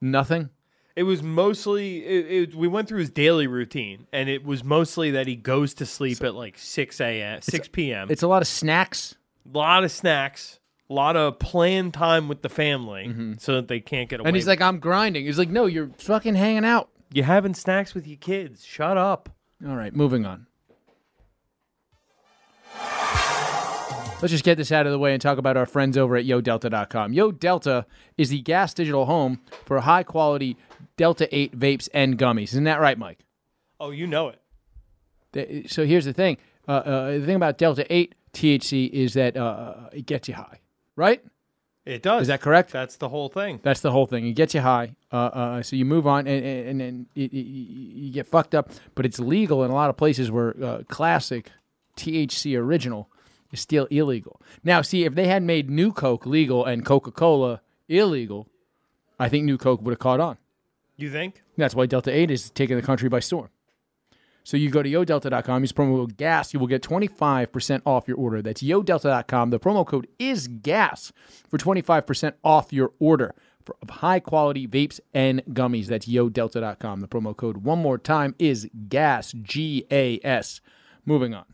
nothing? 0.01 0.51
It 0.95 1.03
was 1.03 1.23
mostly 1.23 1.99
it, 2.07 2.51
it, 2.51 2.55
we 2.55 2.69
went 2.69 2.89
through 2.89 3.01
his 3.01 3.11
daily 3.11 3.47
routine, 3.47 4.07
and 4.15 4.31
it 4.31 4.43
was 4.45 4.65
mostly 4.65 5.11
that 5.11 5.27
he 5.27 5.37
goes 5.37 5.75
to 5.75 5.85
sleep 5.85 6.25
at 6.25 6.35
like 6.35 6.57
six 6.57 7.03
a.m., 7.03 7.43
six 7.43 7.69
p.m. 7.69 8.09
It's 8.11 8.23
a 8.23 8.29
lot 8.29 8.41
of 8.41 8.49
snacks. 8.49 9.15
a 9.45 9.59
lot 9.59 9.85
of 9.85 9.93
snacks, 9.93 10.59
a 10.89 10.95
lot 10.95 11.15
of 11.15 11.39
playing 11.39 11.93
time 11.93 12.29
with 12.29 12.41
the 12.41 12.49
family, 12.49 13.09
mm-hmm. 13.09 13.35
so 13.37 13.57
that 13.57 13.69
they 13.69 13.79
can't 13.79 14.09
get 14.09 14.21
away. 14.21 14.29
And 14.29 14.37
he's 14.37 14.47
like, 14.47 14.63
I'm 14.63 14.79
grinding. 14.79 15.27
He's 15.27 15.39
like, 15.39 15.51
no, 15.51 15.67
you're 15.67 15.91
fucking 15.99 16.35
hanging 16.35 16.65
out. 16.65 16.89
"You 17.13 17.23
having 17.23 17.55
snacks 17.55 17.95
with 17.95 18.07
your 18.07 18.17
kids? 18.19 18.65
Shut 18.65 18.97
up." 18.97 19.29
All 19.67 19.77
right, 19.77 19.95
moving 19.95 20.27
on. 20.27 20.47
Let's 24.23 24.33
just 24.33 24.45
get 24.45 24.57
this 24.57 24.73
out 24.73 24.87
of 24.87 24.93
the 24.93 24.99
way 24.99 25.13
and 25.13 25.21
talk 25.21 25.37
about 25.37 25.59
our 25.59 25.67
friends 25.67 25.99
over 25.99 26.17
at 26.17 26.25
YoDelta.com. 26.25 27.13
Yo 27.13 27.31
Delta 27.31 27.85
is 28.17 28.31
the 28.31 28.41
gas 28.41 28.73
digital 28.73 29.05
home 29.05 29.41
for 29.67 29.79
high 29.81 30.03
quality 30.03 30.57
Delta 30.97 31.29
8 31.37 31.59
vapes 31.59 31.89
and 31.93 32.19
gummies. 32.19 32.45
Isn't 32.45 32.65
that 32.65 32.81
right, 32.81 32.97
Mike? 32.99 33.19
Oh, 33.79 33.91
you 33.91 34.07
know 34.07 34.29
it. 34.31 34.41
The- 35.33 35.69
So 35.69 35.85
here's 35.85 36.07
the 36.07 36.15
thing. 36.15 36.39
Uh, 36.67 36.71
uh, 36.73 37.11
the 37.19 37.27
thing 37.27 37.37
about 37.37 37.59
Delta 37.59 37.85
8 37.95 38.15
THC 38.33 38.89
is 38.89 39.13
that 39.15 39.37
uh, 39.37 39.91
it 39.93 40.07
gets 40.07 40.29
you 40.29 40.35
high, 40.35 40.61
right? 40.97 41.23
It 41.87 42.03
does. 42.03 42.23
Is 42.23 42.29
that 42.29 42.41
correct? 42.41 42.73
That's 42.73 42.97
the 42.97 43.09
whole 43.09 43.29
thing. 43.29 43.61
That's 43.63 43.81
the 43.81 43.93
whole 43.93 44.07
thing. 44.07 44.27
It 44.27 44.33
gets 44.33 44.55
you 44.55 44.61
high. 44.61 44.97
Uh, 45.13 45.17
uh, 45.17 45.63
so 45.63 45.77
you 45.77 45.85
move 45.85 46.07
on 46.07 46.27
and 46.27 46.45
and, 46.45 46.83
and 46.83 47.07
you, 47.15 47.29
you, 47.31 47.43
you 47.43 48.13
get 48.13 48.27
fucked 48.27 48.57
up. 48.57 48.71
But 48.97 49.07
it's 49.07 49.21
legal 49.21 49.63
in 49.63 49.71
a 49.71 49.75
lot 49.75 49.89
of 49.89 49.97
places 49.97 50.31
where 50.31 50.57
uh, 50.63 50.83
classic 50.89 51.53
THC 51.97 52.59
original 52.59 53.09
is 53.53 53.61
still 53.61 53.87
illegal. 53.87 54.41
Now, 54.65 54.83
see, 54.83 55.05
if 55.05 55.15
they 55.15 55.29
had 55.29 55.45
made 55.45 55.71
New 55.71 55.93
Coke 55.93 56.27
legal 56.27 56.65
and 56.65 56.85
Coca 56.85 57.13
Cola 57.13 57.61
illegal, 57.89 58.49
I 59.19 59.29
think 59.29 59.45
New 59.45 59.57
Coke 59.57 59.81
would 59.83 59.93
have 59.93 60.01
caught 60.01 60.19
on. 60.19 60.39
You 60.97 61.11
think? 61.11 61.43
That's 61.57 61.75
why 61.75 61.87
Delta 61.87 62.13
8 62.13 62.31
is 62.31 62.51
taking 62.51 62.77
the 62.77 62.83
country 62.83 63.09
by 63.09 63.21
storm. 63.21 63.49
So 64.47 64.57
you 64.57 64.71
go 64.71 64.81
to 64.81 64.89
yodelta.com, 64.89 65.65
use 65.65 65.73
promo 65.73 65.97
code 65.97 66.17
GAS, 66.17 66.55
you 66.55 66.61
will 66.61 66.69
get 66.69 66.81
25% 66.81 67.83
off 67.85 68.07
your 68.07 68.17
order. 68.17 68.41
That's 68.41 68.63
yodelta.com. 68.63 69.51
The 69.51 69.59
promo 69.59 69.85
code 69.85 70.07
is 70.21 70.47
GAS 70.47 71.13
for 71.51 71.59
25% 71.59 72.35
off 72.45 72.73
your 72.73 72.93
order 73.01 73.35
of 73.83 73.91
high 73.91 74.21
quality 74.21 74.69
vapes 74.69 75.01
and 75.13 75.45
gummies. 75.47 75.87
That's 75.87 76.07
yodelta.com. 76.07 77.01
The 77.01 77.09
promo 77.09 77.37
code, 77.37 77.65
one 77.65 77.81
more 77.81 77.99
time, 77.99 78.37
is 78.39 78.71
GAS, 78.89 79.33
G 79.33 79.85
A 79.91 80.21
S. 80.23 80.61
Moving 81.05 81.35
on. 81.35 81.47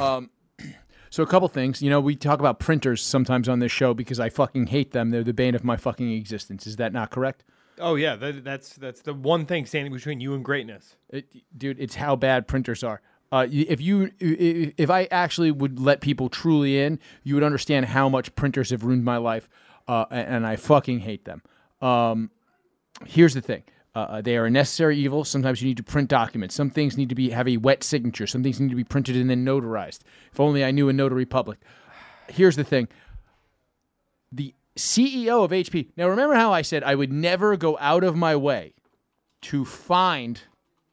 Um, 0.00 0.30
so 1.10 1.22
a 1.22 1.26
couple 1.28 1.46
things. 1.46 1.80
You 1.80 1.90
know, 1.90 2.00
we 2.00 2.16
talk 2.16 2.40
about 2.40 2.58
printers 2.58 3.02
sometimes 3.02 3.48
on 3.48 3.60
this 3.60 3.70
show 3.70 3.94
because 3.94 4.18
I 4.18 4.30
fucking 4.30 4.66
hate 4.66 4.90
them. 4.90 5.10
They're 5.10 5.22
the 5.22 5.32
bane 5.32 5.54
of 5.54 5.62
my 5.62 5.76
fucking 5.76 6.10
existence. 6.10 6.66
Is 6.66 6.74
that 6.74 6.92
not 6.92 7.12
correct? 7.12 7.44
Oh 7.78 7.96
yeah, 7.96 8.16
that, 8.16 8.44
that's 8.44 8.74
that's 8.74 9.00
the 9.00 9.14
one 9.14 9.46
thing 9.46 9.66
standing 9.66 9.92
between 9.92 10.20
you 10.20 10.34
and 10.34 10.44
greatness. 10.44 10.96
It, 11.10 11.26
dude, 11.56 11.80
it's 11.80 11.96
how 11.96 12.16
bad 12.16 12.46
printers 12.46 12.84
are. 12.84 13.00
Uh, 13.32 13.48
if 13.50 13.80
you, 13.80 14.12
if 14.20 14.90
I 14.90 15.08
actually 15.10 15.50
would 15.50 15.80
let 15.80 16.00
people 16.00 16.28
truly 16.28 16.80
in, 16.80 17.00
you 17.24 17.34
would 17.34 17.42
understand 17.42 17.86
how 17.86 18.08
much 18.08 18.32
printers 18.36 18.70
have 18.70 18.84
ruined 18.84 19.04
my 19.04 19.16
life, 19.16 19.48
uh, 19.88 20.04
and 20.10 20.46
I 20.46 20.54
fucking 20.54 21.00
hate 21.00 21.24
them. 21.24 21.42
Um, 21.82 22.30
here's 23.04 23.34
the 23.34 23.40
thing: 23.40 23.64
uh, 23.94 23.98
uh, 23.98 24.20
they 24.20 24.36
are 24.36 24.46
a 24.46 24.50
necessary 24.50 24.96
evil. 24.98 25.24
Sometimes 25.24 25.60
you 25.60 25.66
need 25.66 25.78
to 25.78 25.82
print 25.82 26.08
documents. 26.08 26.54
Some 26.54 26.70
things 26.70 26.96
need 26.96 27.08
to 27.08 27.16
be 27.16 27.30
have 27.30 27.48
a 27.48 27.56
wet 27.56 27.82
signature. 27.82 28.28
Some 28.28 28.44
things 28.44 28.60
need 28.60 28.70
to 28.70 28.76
be 28.76 28.84
printed 28.84 29.16
and 29.16 29.28
then 29.28 29.44
notarized. 29.44 30.00
If 30.30 30.38
only 30.38 30.64
I 30.64 30.70
knew 30.70 30.88
a 30.88 30.92
notary 30.92 31.26
public. 31.26 31.58
Here's 32.28 32.54
the 32.54 32.64
thing: 32.64 32.86
CEO 34.76 35.44
of 35.44 35.50
HP. 35.50 35.90
Now, 35.96 36.08
remember 36.08 36.34
how 36.34 36.52
I 36.52 36.62
said 36.62 36.82
I 36.82 36.94
would 36.94 37.12
never 37.12 37.56
go 37.56 37.78
out 37.80 38.04
of 38.04 38.16
my 38.16 38.34
way 38.34 38.74
to 39.42 39.64
find 39.64 40.40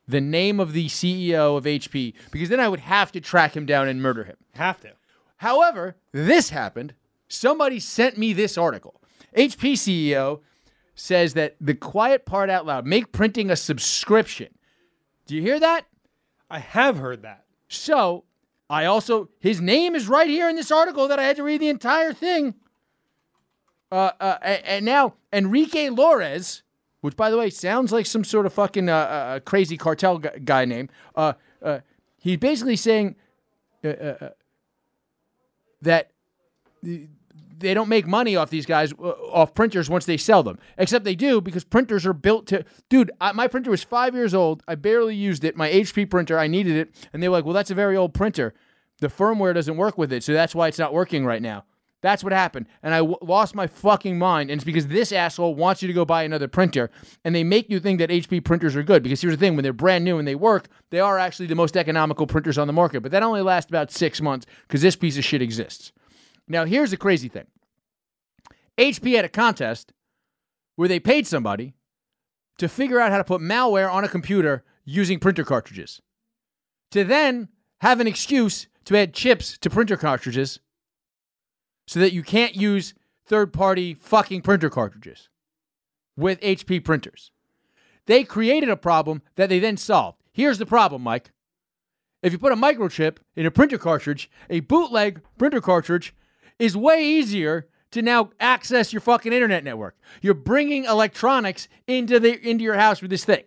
the 0.08 0.22
name 0.22 0.60
of 0.60 0.74
the 0.74 0.88
CEO 0.88 1.58
of 1.58 1.64
HP 1.64 2.14
because 2.32 2.50
then 2.50 2.60
I 2.60 2.70
would 2.70 2.82
have 2.82 3.12
to 3.14 3.22
track 3.22 3.56
him 3.56 3.66
down 3.66 3.88
and 3.88 4.02
murder 4.02 4.26
him. 4.26 4.36
Have 4.54 4.82
to. 4.82 4.92
However, 5.38 5.96
this 6.12 6.50
happened. 6.50 6.94
Somebody 7.28 7.80
sent 7.80 8.18
me 8.18 8.34
this 8.34 8.58
article. 8.58 9.02
HP 9.36 9.74
CEO 9.74 10.42
says 10.94 11.34
that 11.34 11.56
the 11.60 11.74
quiet 11.74 12.26
part 12.26 12.50
out 12.50 12.66
loud, 12.66 12.86
make 12.86 13.12
printing 13.12 13.50
a 13.50 13.56
subscription. 13.56 14.50
Do 15.26 15.36
you 15.36 15.42
hear 15.42 15.60
that? 15.60 15.86
I 16.50 16.60
have 16.60 16.98
heard 16.98 17.22
that. 17.24 17.46
So, 17.70 18.26
I 18.70 18.86
also, 18.86 19.30
his 19.40 19.62
name 19.62 19.96
is 19.96 20.08
right 20.08 20.30
here 20.30 20.50
in 20.50 20.56
this 20.56 20.72
article 20.72 21.08
that 21.08 21.20
I 21.20 21.24
had 21.24 21.38
to 21.38 21.44
read 21.44 21.62
the 21.62 21.70
entire 21.70 22.14
thing. 22.14 22.56
Uh, 23.92 24.12
uh, 24.20 24.38
and 24.42 24.86
now, 24.86 25.16
Enrique 25.34 25.88
Lores, 25.88 26.62
which 27.02 27.18
by 27.18 27.30
the 27.30 27.38
way 27.38 27.50
sounds 27.50 27.92
like 27.92 28.06
some 28.06 28.24
sort 28.24 28.46
of 28.46 28.54
fucking 28.54 28.88
uh, 28.88 28.96
uh, 28.96 29.40
crazy 29.42 29.76
cartel 29.78 30.18
gu- 30.18 30.40
guy 30.46 30.66
name, 30.66 30.90
uh, 31.16 31.34
uh, 31.62 31.80
he's 32.18 32.38
basically 32.38 32.76
saying 32.76 33.16
uh, 33.84 33.88
uh, 33.88 34.18
uh, 34.22 34.30
that 35.82 36.12
they 36.84 37.74
don't 37.74 37.90
make 37.90 38.08
money 38.08 38.36
off 38.36 38.50
these 38.50 38.66
guys 38.66 38.94
uh, 38.94 39.10
off 39.32 39.54
printers 39.54 39.90
once 39.90 40.06
they 40.06 40.18
sell 40.18 40.44
them. 40.44 40.58
Except 40.78 41.04
they 41.04 41.16
do 41.16 41.42
because 41.42 41.64
printers 41.64 42.06
are 42.06 42.14
built 42.14 42.48
to 42.48 42.64
dude 42.90 43.12
I, 43.20 43.32
my 43.34 43.48
printer 43.48 43.72
was 43.72 43.84
five 43.84 44.16
years 44.16 44.34
old. 44.34 44.64
I 44.68 44.76
barely 44.76 45.16
used 45.16 45.44
it. 45.44 45.56
My 45.56 45.70
hp 45.70 46.10
printer 46.10 46.40
i 46.40 46.48
needed 46.48 46.76
it. 46.76 47.08
And 47.14 47.22
they 47.22 47.28
were 47.28 47.38
like 47.38 47.46
well 47.46 47.54
that's 47.54 47.72
a 47.72 47.76
very 47.76 47.98
old 47.98 48.14
printer. 48.14 48.54
The 49.00 49.08
firmware 49.08 49.54
doesn't 49.54 49.78
work 49.78 49.98
with 49.98 50.14
it 50.14 50.24
so 50.24 50.34
that's 50.34 50.54
why 50.54 50.68
it's 50.68 50.80
not 50.80 50.94
working 50.94 51.26
right 51.26 51.42
now 51.42 51.66
that's 52.02 52.24
what 52.24 52.34
happened. 52.34 52.66
And 52.82 52.94
I 52.94 52.98
w- 52.98 53.18
lost 53.22 53.56
my 53.56 53.68
fucking 53.68 54.18
mind 54.18 54.50
and 54.50 54.60
it's 54.60 54.66
because 54.66 54.88
this 54.88 55.12
asshole 55.12 55.56
wants 55.56 55.82
you 55.82 55.88
to 55.88 55.94
go 55.94 56.04
buy 56.04 56.24
another 56.24 56.48
printer 56.48 56.90
and 57.24 57.36
they 57.36 57.44
make 57.44 57.70
you 57.70 57.80
think 57.80 58.00
that 58.00 58.10
hp 58.10 58.44
printers 58.44 58.76
are 58.76 58.84
good 58.84 59.04
because 59.04 59.22
here's 59.22 59.36
the 59.36 59.40
thing 59.40 59.56
when 59.56 59.64
they're 59.64 59.74
brand 59.74 60.04
new 60.04 60.18
and 60.18 60.28
they 60.28 60.36
work 60.36 60.68
they 60.90 61.00
are 61.00 61.20
actually 61.20 61.46
the 61.46 61.56
most 61.56 61.78
economical 61.78 62.26
printers 62.26 62.58
on 62.58 62.68
the 62.68 62.74
market 62.74 63.02
but 63.02 63.12
that 63.12 63.24
only 63.24 63.42
lasts 63.42 63.70
about 63.70 63.92
six 63.92 64.20
months 64.20 64.46
because 64.68 64.82
this 64.82 64.96
piece 64.96 65.18
of 65.18 65.24
shit 65.24 65.42
exists. 65.42 65.92
Now, 66.48 66.66
here's 66.66 66.92
the 66.92 66.98
crazy 66.98 67.30
thing. 67.30 67.48
HP 68.78 69.16
had 69.16 69.26
a 69.26 69.30
contest 69.30 69.94
where 70.76 70.88
they 70.88 71.00
paid 71.00 71.28
somebody 71.28 71.74
to 72.58 72.68
figure 72.68 73.00
out 73.00 73.12
how 73.12 73.18
to 73.18 73.24
put 73.24 73.42
malware 73.42 73.92
on 73.92 74.04
a 74.04 74.10
computer 74.10 74.64
using 74.84 75.20
printer 75.20 75.44
cartridges, 75.44 76.02
to 76.92 77.04
then 77.04 77.50
have 77.82 78.00
an 78.00 78.08
excuse 78.08 78.68
to 78.86 78.98
add 78.98 79.14
chips 79.14 79.58
to 79.60 79.70
printer 79.70 79.96
cartridges 79.96 80.60
so 81.92 82.00
that 82.00 82.14
you 82.14 82.24
can't 82.24 82.56
use 82.56 82.94
third 83.26 83.52
party 83.52 83.94
fucking 83.94 84.42
printer 84.42 84.70
cartridges 84.70 85.28
with 86.16 86.40
HP 86.40 86.82
printers. 86.86 87.32
They 88.06 88.24
created 88.24 88.70
a 88.70 88.78
problem 88.78 89.22
that 89.36 89.50
they 89.50 89.60
then 89.60 89.76
solved. 89.76 90.24
Here's 90.32 90.58
the 90.58 90.66
problem, 90.66 91.02
Mike. 91.02 91.32
If 92.24 92.32
you 92.32 92.40
put 92.40 92.54
a 92.54 92.56
microchip 92.56 93.18
in 93.36 93.46
a 93.46 93.52
printer 93.52 93.78
cartridge, 93.78 94.32
a 94.50 94.62
bootleg 94.62 95.20
printer 95.38 95.60
cartridge 95.60 96.16
is 96.60 96.78
way 96.78 97.04
easier 97.04 97.68
to 97.92 98.02
now 98.02 98.30
access 98.40 98.94
your 98.94 99.02
fucking 99.02 99.34
internet 99.34 99.66
network. 99.66 99.98
You're 100.22 100.34
bringing 100.34 100.86
electronics 100.86 101.68
into 101.88 102.22
the 102.22 102.40
into 102.50 102.64
your 102.64 102.76
house 102.76 103.02
with 103.02 103.12
this 103.12 103.26
thing. 103.26 103.44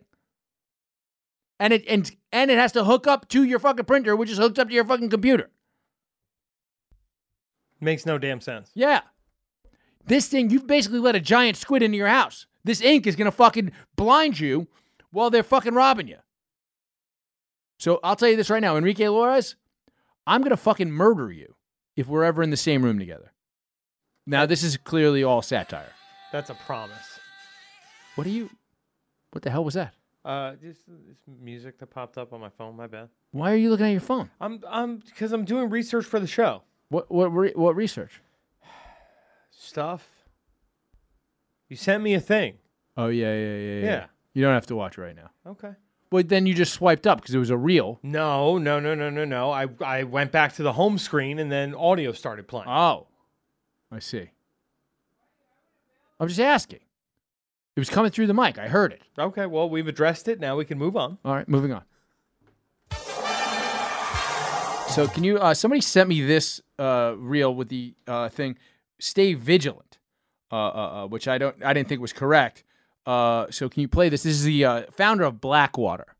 And 1.58 1.72
it 1.72 1.82
and 1.88 2.14
and 2.30 2.50
it 2.50 2.58
has 2.58 2.72
to 2.72 2.84
hook 2.84 3.06
up 3.06 3.26
to 3.30 3.42
your 3.42 3.58
fucking 3.58 3.86
printer, 3.86 4.14
which 4.14 4.28
is 4.28 4.36
hooked 4.36 4.58
up 4.58 4.68
to 4.68 4.74
your 4.74 4.84
fucking 4.84 5.08
computer. 5.08 5.48
Makes 7.84 8.06
no 8.06 8.16
damn 8.16 8.40
sense. 8.40 8.70
Yeah. 8.74 9.02
This 10.06 10.26
thing, 10.26 10.48
you've 10.48 10.66
basically 10.66 11.00
let 11.00 11.14
a 11.14 11.20
giant 11.20 11.58
squid 11.58 11.82
into 11.82 11.98
your 11.98 12.08
house. 12.08 12.46
This 12.64 12.80
ink 12.80 13.06
is 13.06 13.14
gonna 13.14 13.30
fucking 13.30 13.72
blind 13.94 14.40
you 14.40 14.68
while 15.10 15.28
they're 15.28 15.42
fucking 15.42 15.74
robbing 15.74 16.08
you. 16.08 16.16
So 17.78 18.00
I'll 18.02 18.16
tell 18.16 18.30
you 18.30 18.36
this 18.36 18.48
right 18.48 18.62
now, 18.62 18.78
Enrique 18.78 19.04
Lores, 19.04 19.56
I'm 20.26 20.40
gonna 20.40 20.56
fucking 20.56 20.90
murder 20.90 21.30
you 21.30 21.56
if 21.94 22.08
we're 22.08 22.24
ever 22.24 22.42
in 22.42 22.48
the 22.48 22.56
same 22.56 22.82
room 22.82 22.98
together. 22.98 23.32
Now 24.26 24.46
this 24.46 24.62
is 24.62 24.78
clearly 24.78 25.22
all 25.22 25.42
satire. 25.42 25.92
That's 26.32 26.48
a 26.48 26.54
promise. 26.54 27.20
What 28.14 28.26
are 28.26 28.30
you? 28.30 28.48
What 29.32 29.42
the 29.42 29.50
hell 29.50 29.64
was 29.64 29.74
that? 29.74 29.92
Uh, 30.24 30.52
just 30.54 30.80
this 30.86 31.18
music 31.38 31.78
that 31.80 31.90
popped 31.90 32.16
up 32.16 32.32
on 32.32 32.40
my 32.40 32.48
phone. 32.48 32.76
My 32.76 32.86
bad. 32.86 33.10
Why 33.32 33.52
are 33.52 33.56
you 33.56 33.68
looking 33.68 33.86
at 33.86 33.92
your 33.92 34.00
phone? 34.00 34.30
I'm 34.40 34.60
I'm 34.66 35.02
because 35.04 35.32
I'm 35.32 35.44
doing 35.44 35.68
research 35.68 36.06
for 36.06 36.18
the 36.18 36.26
show. 36.26 36.62
What 36.94 37.10
what 37.10 37.26
re- 37.34 37.52
what 37.56 37.74
research? 37.74 38.20
Stuff. 39.50 40.08
You 41.68 41.74
sent 41.74 42.04
me 42.04 42.14
a 42.14 42.20
thing. 42.20 42.58
Oh 42.96 43.08
yeah 43.08 43.34
yeah 43.34 43.56
yeah 43.56 43.56
yeah. 43.56 43.84
Yeah. 43.84 44.06
You 44.32 44.42
don't 44.44 44.54
have 44.54 44.66
to 44.66 44.76
watch 44.76 44.96
right 44.96 45.16
now. 45.16 45.30
Okay. 45.44 45.72
But 46.10 46.28
then 46.28 46.46
you 46.46 46.54
just 46.54 46.72
swiped 46.72 47.04
up 47.04 47.20
because 47.20 47.34
it 47.34 47.38
was 47.38 47.50
a 47.50 47.56
reel. 47.56 47.98
No, 48.04 48.58
no, 48.58 48.78
no, 48.78 48.94
no, 48.94 49.10
no, 49.10 49.24
no. 49.24 49.50
I 49.50 49.66
I 49.84 50.04
went 50.04 50.30
back 50.30 50.52
to 50.52 50.62
the 50.62 50.74
home 50.74 50.96
screen 50.98 51.40
and 51.40 51.50
then 51.50 51.74
audio 51.74 52.12
started 52.12 52.46
playing. 52.46 52.68
Oh, 52.68 53.08
I 53.90 53.98
see. 53.98 54.30
I'm 56.20 56.28
just 56.28 56.38
asking. 56.38 56.80
It 57.74 57.80
was 57.80 57.90
coming 57.90 58.12
through 58.12 58.28
the 58.28 58.34
mic. 58.34 58.56
I 58.56 58.68
heard 58.68 58.92
it. 58.92 59.02
Okay, 59.18 59.46
well, 59.46 59.68
we've 59.68 59.88
addressed 59.88 60.28
it. 60.28 60.38
Now 60.38 60.54
we 60.54 60.64
can 60.64 60.78
move 60.78 60.96
on. 60.96 61.18
All 61.24 61.34
right, 61.34 61.48
moving 61.48 61.72
on. 61.72 61.82
So, 64.94 65.08
can 65.08 65.24
you? 65.24 65.38
Uh, 65.38 65.54
somebody 65.54 65.80
sent 65.80 66.08
me 66.08 66.22
this 66.22 66.60
uh, 66.78 67.14
reel 67.16 67.54
with 67.54 67.68
the 67.68 67.94
uh, 68.06 68.28
thing. 68.28 68.56
Stay 68.98 69.34
vigilant, 69.34 69.98
uh, 70.52 70.56
uh, 70.56 70.68
uh, 71.04 71.06
which 71.06 71.28
I 71.28 71.38
don't. 71.38 71.62
I 71.64 71.72
didn't 71.72 71.88
think 71.88 72.00
was 72.00 72.12
correct. 72.12 72.64
Uh, 73.06 73.46
so, 73.50 73.68
can 73.68 73.80
you 73.82 73.88
play 73.88 74.08
this? 74.08 74.22
This 74.22 74.34
is 74.34 74.44
the 74.44 74.64
uh, 74.64 74.82
founder 74.92 75.24
of 75.24 75.40
Blackwater. 75.40 76.14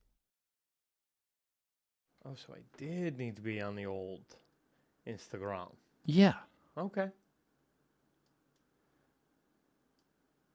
Oh, 2.27 2.35
so 2.35 2.55
I 2.55 2.61
did 2.79 3.19
need 3.19 3.37
to 3.37 3.43
be 3.43 3.61
on 3.61 3.75
the 3.77 3.87
old 3.87 4.23
Instagram. 5.07 5.73
Yeah. 6.07 6.35
Okay. 6.77 7.09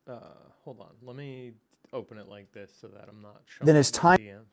Uh, 0.07 0.19
hold 0.63 0.79
on. 0.81 0.87
Let 1.03 1.15
me 1.15 1.53
open 1.93 2.17
it 2.17 2.27
like 2.27 2.51
this 2.51 2.71
so 2.81 2.87
that 2.87 3.07
I'm 3.07 3.21
not 3.21 3.41
showing 3.45 3.65
Then 3.67 3.75
it's 3.75 3.91
time- 3.91 4.17
DMs. 4.17 4.45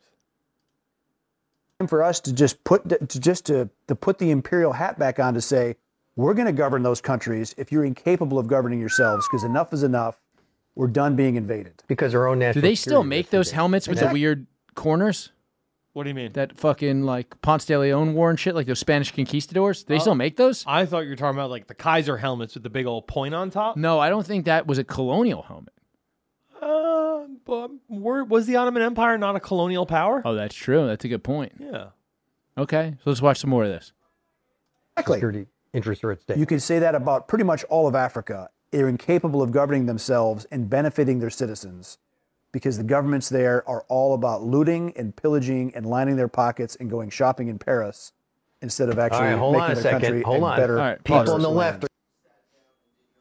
For 1.85 2.01
us 2.01 2.19
to 2.21 2.33
just 2.33 2.63
put 2.63 2.89
to 2.89 3.19
just 3.19 3.45
to, 3.45 3.69
to 3.87 3.95
put 3.95 4.17
the 4.17 4.31
imperial 4.31 4.73
hat 4.73 4.97
back 4.97 5.19
on 5.19 5.35
to 5.35 5.41
say 5.41 5.75
we're 6.15 6.33
going 6.33 6.47
to 6.47 6.53
govern 6.53 6.81
those 6.81 6.99
countries 6.99 7.53
if 7.57 7.71
you're 7.71 7.85
incapable 7.85 8.39
of 8.39 8.47
governing 8.47 8.79
yourselves 8.79 9.27
because 9.27 9.43
enough 9.43 9.71
is 9.73 9.83
enough 9.83 10.19
we're 10.73 10.87
done 10.87 11.15
being 11.15 11.35
invaded 11.35 11.83
because 11.87 12.15
our 12.15 12.27
own 12.27 12.39
national. 12.39 12.61
Do 12.61 12.67
they 12.67 12.75
still 12.75 13.03
make 13.03 13.29
those 13.29 13.47
is- 13.47 13.53
helmets 13.53 13.87
with 13.87 13.99
the 13.99 14.07
weird 14.07 14.47
corners? 14.73 15.31
What 15.93 16.03
do 16.03 16.09
you 16.09 16.15
mean? 16.15 16.31
That 16.33 16.55
fucking 16.55 17.03
like 17.03 17.41
Ponce 17.41 17.65
de 17.65 17.75
Leon 17.75 18.13
wore 18.13 18.29
and 18.29 18.39
shit, 18.39 18.53
like 18.53 18.67
those 18.67 18.77
Spanish 18.77 19.11
conquistadors. 19.11 19.83
Do 19.83 19.95
they 19.95 19.99
still 19.99 20.11
uh, 20.11 20.15
make 20.15 20.37
those? 20.37 20.63
I 20.67 20.85
thought 20.85 21.05
you 21.05 21.09
were 21.09 21.15
talking 21.15 21.35
about 21.35 21.49
like 21.49 21.65
the 21.65 21.73
Kaiser 21.73 22.17
helmets 22.17 22.53
with 22.53 22.61
the 22.61 22.69
big 22.69 22.85
old 22.85 23.07
point 23.07 23.33
on 23.33 23.49
top. 23.49 23.77
No, 23.77 23.99
I 23.99 24.09
don't 24.09 24.25
think 24.25 24.45
that 24.45 24.67
was 24.67 24.77
a 24.77 24.83
colonial 24.83 25.41
helmet. 25.41 25.73
Uh, 26.61 27.25
but 27.45 27.71
were, 27.87 28.23
was 28.23 28.45
the 28.45 28.55
Ottoman 28.55 28.81
Empire 28.83 29.17
not 29.17 29.35
a 29.35 29.39
colonial 29.39 29.85
power? 29.85 30.21
Oh, 30.25 30.33
that's 30.35 30.55
true. 30.55 30.87
That's 30.87 31.05
a 31.05 31.07
good 31.07 31.23
point. 31.23 31.53
Yeah. 31.59 31.87
Okay, 32.57 32.95
so 33.03 33.09
let's 33.11 33.21
watch 33.21 33.39
some 33.39 33.49
more 33.51 33.63
of 33.63 33.69
this. 33.69 33.93
exactly 34.95 35.17
security 35.17 35.45
interests 35.73 36.03
are 36.03 36.11
at 36.11 36.21
stake. 36.21 36.37
you 36.37 36.45
can 36.47 36.59
say 36.59 36.79
that 36.79 36.95
about 36.95 37.27
pretty 37.27 37.43
much 37.43 37.63
all 37.65 37.87
of 37.87 37.93
africa 37.93 38.49
they're 38.71 38.87
incapable 38.89 39.43
of 39.43 39.51
governing 39.51 39.85
themselves 39.85 40.45
and 40.51 40.67
benefiting 40.69 41.19
their 41.19 41.29
citizens 41.29 41.99
because 42.51 42.77
the 42.77 42.83
governments 42.83 43.29
there 43.29 43.67
are 43.69 43.83
all 43.89 44.15
about 44.15 44.41
looting 44.41 44.91
and 44.95 45.15
pillaging 45.15 45.71
and 45.75 45.85
lining 45.85 46.15
their 46.15 46.27
pockets 46.29 46.75
and 46.77 46.89
going 46.89 47.09
shopping 47.11 47.47
in 47.47 47.59
paris 47.59 48.11
instead 48.63 48.89
of 48.89 48.97
actually 48.97 49.27
right, 49.27 49.37
hold 49.37 49.53
making 49.53 49.65
on 49.65 49.71
a 49.71 49.75
their 49.75 49.83
second. 49.83 50.01
country 50.01 50.21
Hold 50.23 50.41
a 50.41 50.45
on. 50.45 50.57
better 50.57 50.79
All 50.79 50.85
right, 50.85 51.03
People 51.03 51.31
on 51.33 51.41
the 51.43 51.49
left 51.49 51.85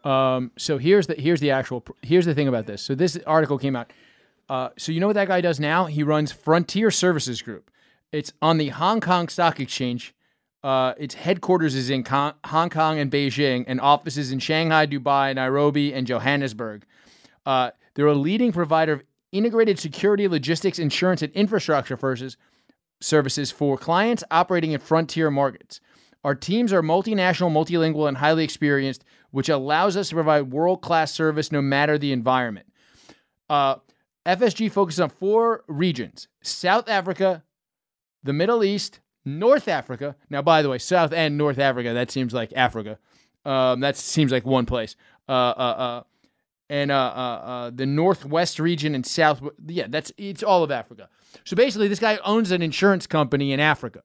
Um, 0.07 0.53
so 0.57 0.79
here's 0.79 1.09
the 1.09 1.15
here's 1.15 1.41
the 1.41 1.51
actual 1.51 1.85
here's 2.03 2.27
the 2.27 2.35
thing 2.35 2.47
about 2.47 2.67
this. 2.67 2.81
So 2.81 2.95
this 2.95 3.19
article 3.27 3.59
came 3.59 3.75
out. 3.75 3.93
Uh, 4.49 4.69
so 4.79 4.93
you 4.93 5.01
know 5.01 5.09
what 5.09 5.15
that 5.15 5.27
guy 5.27 5.41
does 5.41 5.59
now? 5.59 5.87
He 5.87 6.05
runs 6.05 6.31
Frontier 6.31 6.93
Services 6.93 7.43
Group. 7.43 7.71
It's 8.13 8.33
on 8.41 8.59
the 8.59 8.69
Hong 8.69 9.01
Kong 9.01 9.29
Stock 9.29 9.59
Exchange. 9.59 10.15
Uh, 10.63 10.95
its 10.97 11.15
headquarters 11.15 11.75
is 11.75 11.91
in 11.91 12.05
Con- 12.05 12.35
Hong 12.45 12.71
Kong 12.71 13.01
and 13.01 13.11
Beijing, 13.11 13.65
and 13.67 13.81
offices 13.81 14.31
in 14.31 14.39
Shanghai, 14.39 14.87
Dubai, 14.87 15.35
Nairobi, 15.35 15.93
and 15.93 16.07
Johannesburg. 16.07 16.85
Uh, 17.45 17.73
they're 17.95 18.07
a 18.07 18.15
leading 18.15 18.53
provider 18.53 18.93
of 18.93 19.03
integrated 19.33 19.79
security, 19.79 20.29
logistics, 20.29 20.79
insurance, 20.79 21.23
and 21.23 21.33
infrastructure 21.33 21.97
services 21.97 22.37
services 23.01 23.51
for 23.51 23.77
clients 23.77 24.25
operating 24.31 24.73
in 24.73 24.81
frontier 24.81 25.31
markets. 25.31 25.81
Our 26.25 26.35
teams 26.35 26.73
are 26.73 26.83
multinational, 26.83 27.53
multilingual, 27.53 28.09
and 28.09 28.17
highly 28.17 28.43
experienced, 28.43 29.05
which 29.31 29.49
allows 29.49 29.97
us 29.97 30.09
to 30.09 30.15
provide 30.15 30.53
world 30.53 30.83
class 30.83 31.13
service 31.13 31.53
no 31.53 31.63
matter 31.63 31.99
the 31.99 32.13
environment. 32.13 32.67
Uh, 33.49 33.77
FSG 34.27 34.71
focuses 34.71 35.01
on 35.01 35.09
four 35.09 35.65
regions 35.69 36.29
South 36.43 36.89
Africa, 36.89 37.45
the 38.23 38.33
Middle 38.33 38.65
East, 38.65 39.01
North 39.25 39.69
Africa. 39.69 40.17
Now, 40.31 40.43
by 40.43 40.63
the 40.63 40.69
way, 40.69 40.79
South 40.79 41.13
and 41.13 41.39
North 41.39 41.59
Africa, 41.59 41.93
that 41.95 42.11
seems 42.11 42.35
like 42.35 42.53
Africa. 42.55 42.99
Um, 43.45 43.81
that 43.81 43.97
seems 43.97 44.33
like 44.33 44.45
one 44.45 44.67
place. 44.67 44.97
Uh, 45.29 45.33
uh, 45.33 45.75
uh, 45.79 46.03
and 46.69 46.91
uh, 46.91 46.97
uh, 46.97 47.71
the 47.73 47.87
Northwest 47.87 48.59
region 48.59 48.95
and 48.95 49.07
South. 49.07 49.41
Yeah, 49.67 49.87
that's 49.89 50.13
it's 50.17 50.43
all 50.43 50.65
of 50.65 50.73
Africa. 50.73 51.09
So 51.45 51.55
basically, 51.55 51.87
this 51.87 52.01
guy 52.01 52.19
owns 52.25 52.51
an 52.51 52.63
insurance 52.63 53.07
company 53.07 53.53
in 53.53 53.61
Africa, 53.61 54.03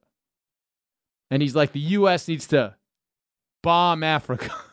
and 1.30 1.42
he's 1.42 1.56
like, 1.56 1.72
the 1.72 1.80
U.S. 1.80 2.28
needs 2.28 2.46
to 2.48 2.76
bomb 3.62 4.04
Africa. 4.04 4.54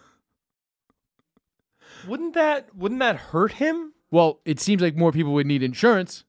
Wouldn't 2.07 2.33
that 2.33 2.75
wouldn't 2.75 2.99
that 2.99 3.15
hurt 3.17 3.53
him 3.53 3.93
well, 4.11 4.39
it 4.43 4.59
seems 4.59 4.81
like 4.81 4.95
more 4.95 5.11
people 5.11 5.33
would 5.33 5.45
need 5.47 5.61
insurance. 5.61 6.23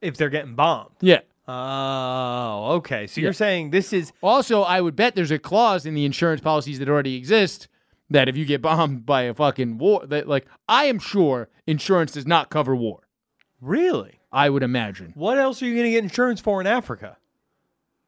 if 0.00 0.16
they're 0.16 0.30
getting 0.30 0.54
bombed? 0.54 0.90
Yeah. 1.00 1.20
Oh, 1.48 2.74
okay. 2.76 3.06
So 3.06 3.20
you're 3.20 3.32
saying 3.32 3.70
this 3.70 3.92
is 3.92 4.12
Also, 4.22 4.62
I 4.62 4.80
would 4.80 4.96
bet 4.96 5.14
there's 5.14 5.30
a 5.30 5.38
clause 5.38 5.84
in 5.84 5.94
the 5.94 6.04
insurance 6.04 6.40
policies 6.40 6.78
that 6.78 6.88
already 6.88 7.16
exist 7.16 7.68
that 8.08 8.28
if 8.28 8.36
you 8.36 8.44
get 8.44 8.62
bombed 8.62 9.04
by 9.04 9.22
a 9.22 9.34
fucking 9.34 9.78
war, 9.78 10.06
that 10.06 10.28
like 10.28 10.46
I 10.68 10.84
am 10.84 10.98
sure 10.98 11.48
insurance 11.66 12.12
does 12.12 12.26
not 12.26 12.50
cover 12.50 12.74
war. 12.76 13.00
really. 13.60 14.20
I 14.32 14.50
would 14.50 14.64
imagine. 14.64 15.12
What 15.14 15.38
else 15.38 15.62
are 15.62 15.66
you 15.66 15.74
going 15.74 15.84
to 15.84 15.90
get 15.92 16.02
insurance 16.02 16.40
for 16.40 16.60
in 16.60 16.66
Africa? 16.66 17.18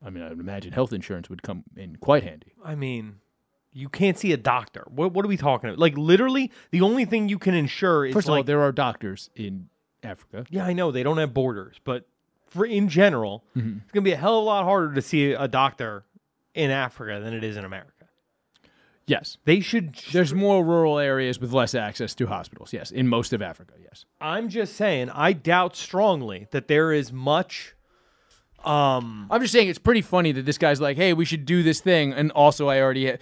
I 0.05 0.11
mean, 0.11 0.25
I 0.25 0.31
would 0.31 0.41
imagine 0.41 0.73
health 0.73 0.93
insurance 0.93 1.31
would 1.31 1.45
come 1.45 1.63
in 1.77 1.97
quite 1.97 2.25
handy. 2.25 2.53
I 2.65 2.75
mean, 2.75 3.21
you 3.77 3.89
can't 3.89 4.19
see 4.19 4.33
a 4.33 4.37
doctor. 4.37 4.85
What 4.89 5.13
what 5.13 5.25
are 5.25 5.29
we 5.29 5.37
talking 5.37 5.69
about? 5.69 5.79
Like 5.79 5.97
literally, 5.99 6.51
the 6.71 6.81
only 6.81 7.05
thing 7.05 7.29
you 7.29 7.39
can 7.39 7.55
insure 7.55 8.07
is 8.07 8.15
First 8.15 8.27
of 8.29 8.31
all, 8.33 8.37
like 8.39 8.47
there 8.47 8.63
are 8.63 8.73
doctors 8.73 9.31
in 9.35 9.69
Africa. 10.03 10.47
yeah, 10.51 10.65
I 10.65 10.73
know 10.73 10.91
they 10.91 11.03
don't 11.03 11.19
have 11.19 11.35
borders, 11.35 11.77
but 11.85 12.07
for 12.47 12.65
in 12.65 12.89
general, 12.89 13.45
Mm-hmm. 13.57 13.79
it's 13.83 13.93
gonna 13.93 14.05
be 14.05 14.13
a 14.13 14.17
hell 14.17 14.39
of 14.39 14.43
a 14.43 14.47
lot 14.47 14.65
harder 14.65 14.95
to 14.95 15.03
see 15.03 15.33
a 15.33 15.49
doctor 15.49 16.05
in 16.55 16.71
Africa 16.71 17.21
than 17.21 17.35
it 17.35 17.45
is 17.45 17.57
in 17.57 17.65
America. 17.65 17.93
Yes. 19.09 19.37
They 19.45 19.61
should. 19.61 19.95
There's 20.13 20.35
more 20.35 20.65
rural 20.65 20.99
areas 20.99 21.39
with 21.39 21.53
less 21.53 21.75
access 21.77 22.13
to 22.17 22.27
hospitals. 22.27 22.73
Yes, 22.73 22.91
in 22.91 23.07
most 23.07 23.33
of 23.33 23.41
Africa. 23.41 23.75
Yes. 23.81 24.05
I'm 24.21 24.49
just 24.49 24.75
saying, 24.75 25.11
I 25.11 25.33
doubt 25.33 25.77
strongly 25.77 26.49
that 26.51 26.67
there 26.67 26.93
is 26.93 27.13
much. 27.13 27.75
Um, 28.65 29.29
I'm 29.31 29.41
just 29.41 29.53
saying 29.53 29.69
it's 29.69 29.79
pretty 29.79 30.03
funny 30.03 30.33
that 30.33 30.45
this 30.45 30.59
guy's 30.59 30.81
like, 30.81 30.97
"Hey, 30.97 31.13
we 31.13 31.25
should 31.25 31.45
do 31.47 31.63
this 31.63 31.81
thing," 31.81 32.13
and 32.13 32.33
also 32.33 32.69
I 32.69 32.81
already 32.81 33.11
ha- 33.13 33.17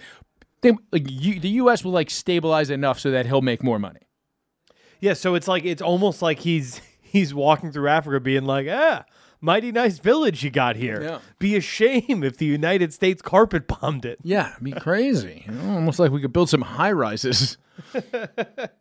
think 0.65 0.79
like 0.91 1.09
you, 1.09 1.39
the 1.39 1.49
U.S. 1.49 1.83
will 1.83 1.91
like 1.91 2.09
stabilize 2.09 2.69
enough 2.69 2.99
so 2.99 3.11
that 3.11 3.25
he'll 3.25 3.41
make 3.41 3.63
more 3.63 3.79
money. 3.79 4.01
yeah. 4.99 5.13
So 5.13 5.35
it's 5.35 5.47
like 5.47 5.65
it's 5.65 5.81
almost 5.81 6.21
like 6.21 6.39
he's 6.39 6.81
he's 7.01 7.33
walking 7.33 7.71
through 7.71 7.89
Africa, 7.89 8.19
being 8.19 8.45
like, 8.45 8.67
ah. 8.69 9.05
Mighty 9.41 9.71
nice 9.71 9.99
village 9.99 10.43
you 10.43 10.49
got 10.49 10.75
here. 10.75 11.03
Yeah. 11.03 11.19
Be 11.37 11.55
a 11.55 11.61
shame 11.61 12.23
if 12.23 12.37
the 12.37 12.45
United 12.45 12.93
States 12.93 13.21
carpet 13.21 13.67
bombed 13.67 14.03
it. 14.03 14.17
Yeah, 14.23 14.55
be 14.63 14.71
crazy. 14.71 15.43
You 15.45 15.51
know, 15.51 15.75
almost 15.75 15.99
like 15.99 16.09
we 16.09 16.19
could 16.19 16.33
build 16.33 16.49
some 16.49 16.61
high 16.61 16.93
rises. 16.93 17.57
but 17.91 18.71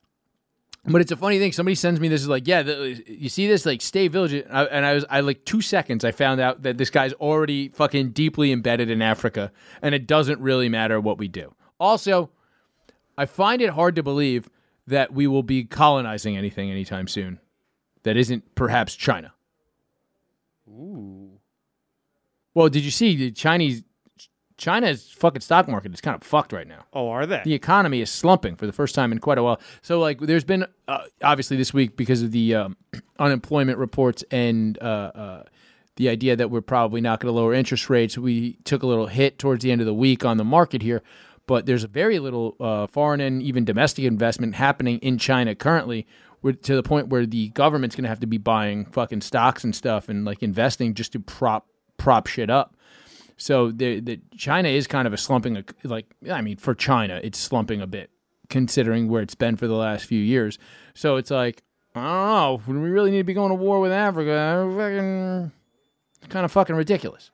it's 0.87 1.13
a 1.13 1.17
funny 1.17 1.39
thing. 1.39 1.53
Somebody 1.53 1.75
sends 1.75 2.01
me 2.01 2.09
this 2.09 2.23
is 2.23 2.29
like, 2.29 2.47
yeah, 2.47 2.63
the, 2.63 3.03
you 3.07 3.29
see 3.29 3.47
this 3.47 3.67
like 3.67 3.83
stay 3.83 4.09
village, 4.09 4.33
and 4.33 4.51
I, 4.51 4.65
and 4.65 4.87
I 4.87 4.95
was 4.95 5.05
I 5.11 5.21
like 5.21 5.45
two 5.45 5.61
seconds. 5.61 6.05
I 6.05 6.13
found 6.13 6.41
out 6.41 6.63
that 6.63 6.79
this 6.79 6.89
guy's 6.89 7.13
already 7.15 7.69
fucking 7.69 8.11
deeply 8.13 8.51
embedded 8.51 8.89
in 8.89 9.03
Africa, 9.03 9.53
and 9.83 9.95
it 9.95 10.07
doesn't 10.07 10.41
really 10.41 10.71
matter 10.71 10.99
what 10.99 11.19
we 11.19 11.29
do. 11.29 11.55
Also, 11.85 12.31
I 13.19 13.27
find 13.27 13.61
it 13.61 13.71
hard 13.71 13.95
to 13.97 14.03
believe 14.03 14.49
that 14.87 15.13
we 15.13 15.27
will 15.27 15.43
be 15.43 15.65
colonizing 15.65 16.35
anything 16.35 16.71
anytime 16.71 17.07
soon 17.07 17.41
that 18.05 18.17
isn't 18.17 18.55
perhaps 18.55 18.95
China. 18.95 19.35
Ooh. 20.67 21.41
Well, 22.55 22.71
did 22.71 22.85
you 22.85 22.91
see 22.91 23.17
the 23.17 23.31
Chinese 23.31 23.83
China's 24.57 25.11
fucking 25.11 25.43
stock 25.43 25.69
market 25.69 25.93
is 25.93 26.01
kind 26.01 26.15
of 26.15 26.23
fucked 26.23 26.53
right 26.55 26.67
now. 26.67 26.87
Oh, 26.93 27.11
are 27.11 27.27
they? 27.27 27.43
the 27.45 27.53
economy 27.53 28.01
is 28.01 28.09
slumping 28.09 28.57
for 28.57 28.67
the 28.67 28.73
first 28.73 28.95
time 28.95 29.13
in 29.13 29.19
quite 29.19 29.37
a 29.37 29.43
while. 29.43 29.61
So, 29.83 29.99
like, 29.99 30.21
there's 30.21 30.45
been 30.45 30.65
uh, 30.89 31.05
obviously 31.23 31.59
this 31.59 31.75
week 31.75 31.97
because 31.97 32.23
of 32.23 32.31
the 32.31 32.55
um, 32.55 32.77
unemployment 33.19 33.79
reports 33.79 34.25
and 34.31 34.79
uh, 34.81 35.11
uh, 35.15 35.43
the 35.97 36.09
idea 36.09 36.37
that 36.37 36.51
we're 36.51 36.61
probably 36.61 37.01
not 37.01 37.21
going 37.21 37.33
to 37.33 37.39
lower 37.39 37.53
interest 37.53 37.91
rates. 37.91 38.17
We 38.17 38.55
took 38.65 38.83
a 38.83 38.87
little 38.87 39.07
hit 39.07 39.39
towards 39.39 39.63
the 39.63 39.73
end 39.73 39.81
of 39.81 39.87
the 39.87 39.95
week 39.95 40.25
on 40.25 40.37
the 40.37 40.45
market 40.45 40.83
here, 40.83 41.03
but 41.47 41.67
there's 41.67 41.85
very 41.85 42.19
little 42.19 42.57
uh, 42.61 42.87
foreign 42.87 43.21
and 43.21 43.43
even 43.43 43.65
domestic 43.65 44.05
investment 44.05 44.55
happening 44.55 44.99
in 44.99 45.19
China 45.19 45.55
currently. 45.55 46.07
To 46.45 46.75
the 46.75 46.83
point 46.83 47.09
where 47.09 47.25
the 47.25 47.49
government's 47.49 47.97
going 47.97 48.03
to 48.03 48.11
have 48.11 48.21
to 48.21 48.27
be 48.27 48.37
buying 48.37 48.85
fucking 48.85 49.23
stocks 49.23 49.65
and 49.65 49.75
stuff 49.75 50.11
and 50.11 50.27
like 50.27 50.43
investing 50.43 50.93
just 50.93 51.13
to 51.13 51.21
prop 51.21 51.67
prop 51.97 52.27
shit 52.27 52.51
up. 52.51 52.77
So 53.39 53.71
the 53.71 54.01
the 54.01 54.21
China 54.37 54.69
is 54.69 54.87
kind 54.87 55.07
of 55.07 55.15
a 55.15 55.17
slumping 55.17 55.65
like 55.85 56.05
I 56.31 56.43
mean 56.43 56.59
for 56.59 56.75
China 56.75 57.19
it's 57.25 57.39
slumping 57.39 57.81
a 57.81 57.87
bit 57.87 58.11
considering 58.51 59.09
where 59.09 59.23
it's 59.23 59.35
been 59.35 59.57
for 59.57 59.67
the 59.67 59.75
last 59.75 60.05
few 60.05 60.21
years. 60.21 60.59
So 60.93 61.17
it's 61.17 61.31
like 61.31 61.63
I 61.95 62.01
don't 62.03 62.67
know, 62.67 62.81
we 62.81 62.89
really 62.89 63.11
need 63.11 63.19
to 63.19 63.25
be 63.25 63.35
going 63.35 63.51
to 63.51 63.55
war 63.55 63.79
with 63.79 63.93
Africa? 63.93 64.69
Fucking, 64.77 65.53
it's 66.19 66.33
kind 66.33 66.45
of 66.45 66.51
fucking 66.51 66.75
ridiculous. 66.75 67.31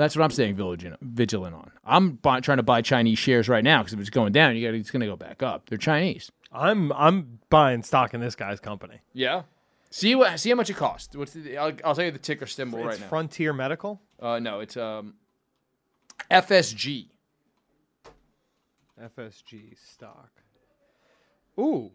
That's 0.00 0.16
what 0.16 0.24
I'm 0.24 0.30
staying 0.30 0.54
vigilant, 0.54 0.98
vigilant 1.02 1.54
on. 1.54 1.70
I'm 1.84 2.12
buy, 2.12 2.40
trying 2.40 2.56
to 2.56 2.62
buy 2.62 2.80
Chinese 2.80 3.18
shares 3.18 3.50
right 3.50 3.62
now 3.62 3.82
because 3.82 3.92
if 3.92 4.00
it's 4.00 4.08
going 4.08 4.32
down, 4.32 4.56
you 4.56 4.66
got 4.66 4.74
it's 4.74 4.90
going 4.90 5.00
to 5.02 5.06
go 5.06 5.14
back 5.14 5.42
up. 5.42 5.68
They're 5.68 5.76
Chinese. 5.76 6.32
I'm 6.50 6.90
I'm 6.92 7.38
buying 7.50 7.82
stock 7.82 8.14
in 8.14 8.20
this 8.22 8.34
guy's 8.34 8.60
company. 8.60 9.02
Yeah. 9.12 9.42
See 9.90 10.14
what? 10.14 10.40
See 10.40 10.48
how 10.48 10.56
much 10.56 10.70
it 10.70 10.76
costs. 10.76 11.14
What's 11.14 11.34
the? 11.34 11.58
I'll, 11.58 11.72
I'll 11.84 11.94
tell 11.94 12.06
you 12.06 12.12
the 12.12 12.18
ticker 12.18 12.46
symbol 12.46 12.78
it's 12.78 12.86
right 12.86 13.00
now. 13.00 13.08
Frontier 13.08 13.52
Medical. 13.52 14.00
uh, 14.22 14.38
no, 14.38 14.60
it's 14.60 14.78
um, 14.78 15.16
FSG. 16.30 17.08
FSG 18.98 19.76
stock. 19.92 20.30
Ooh. 21.58 21.90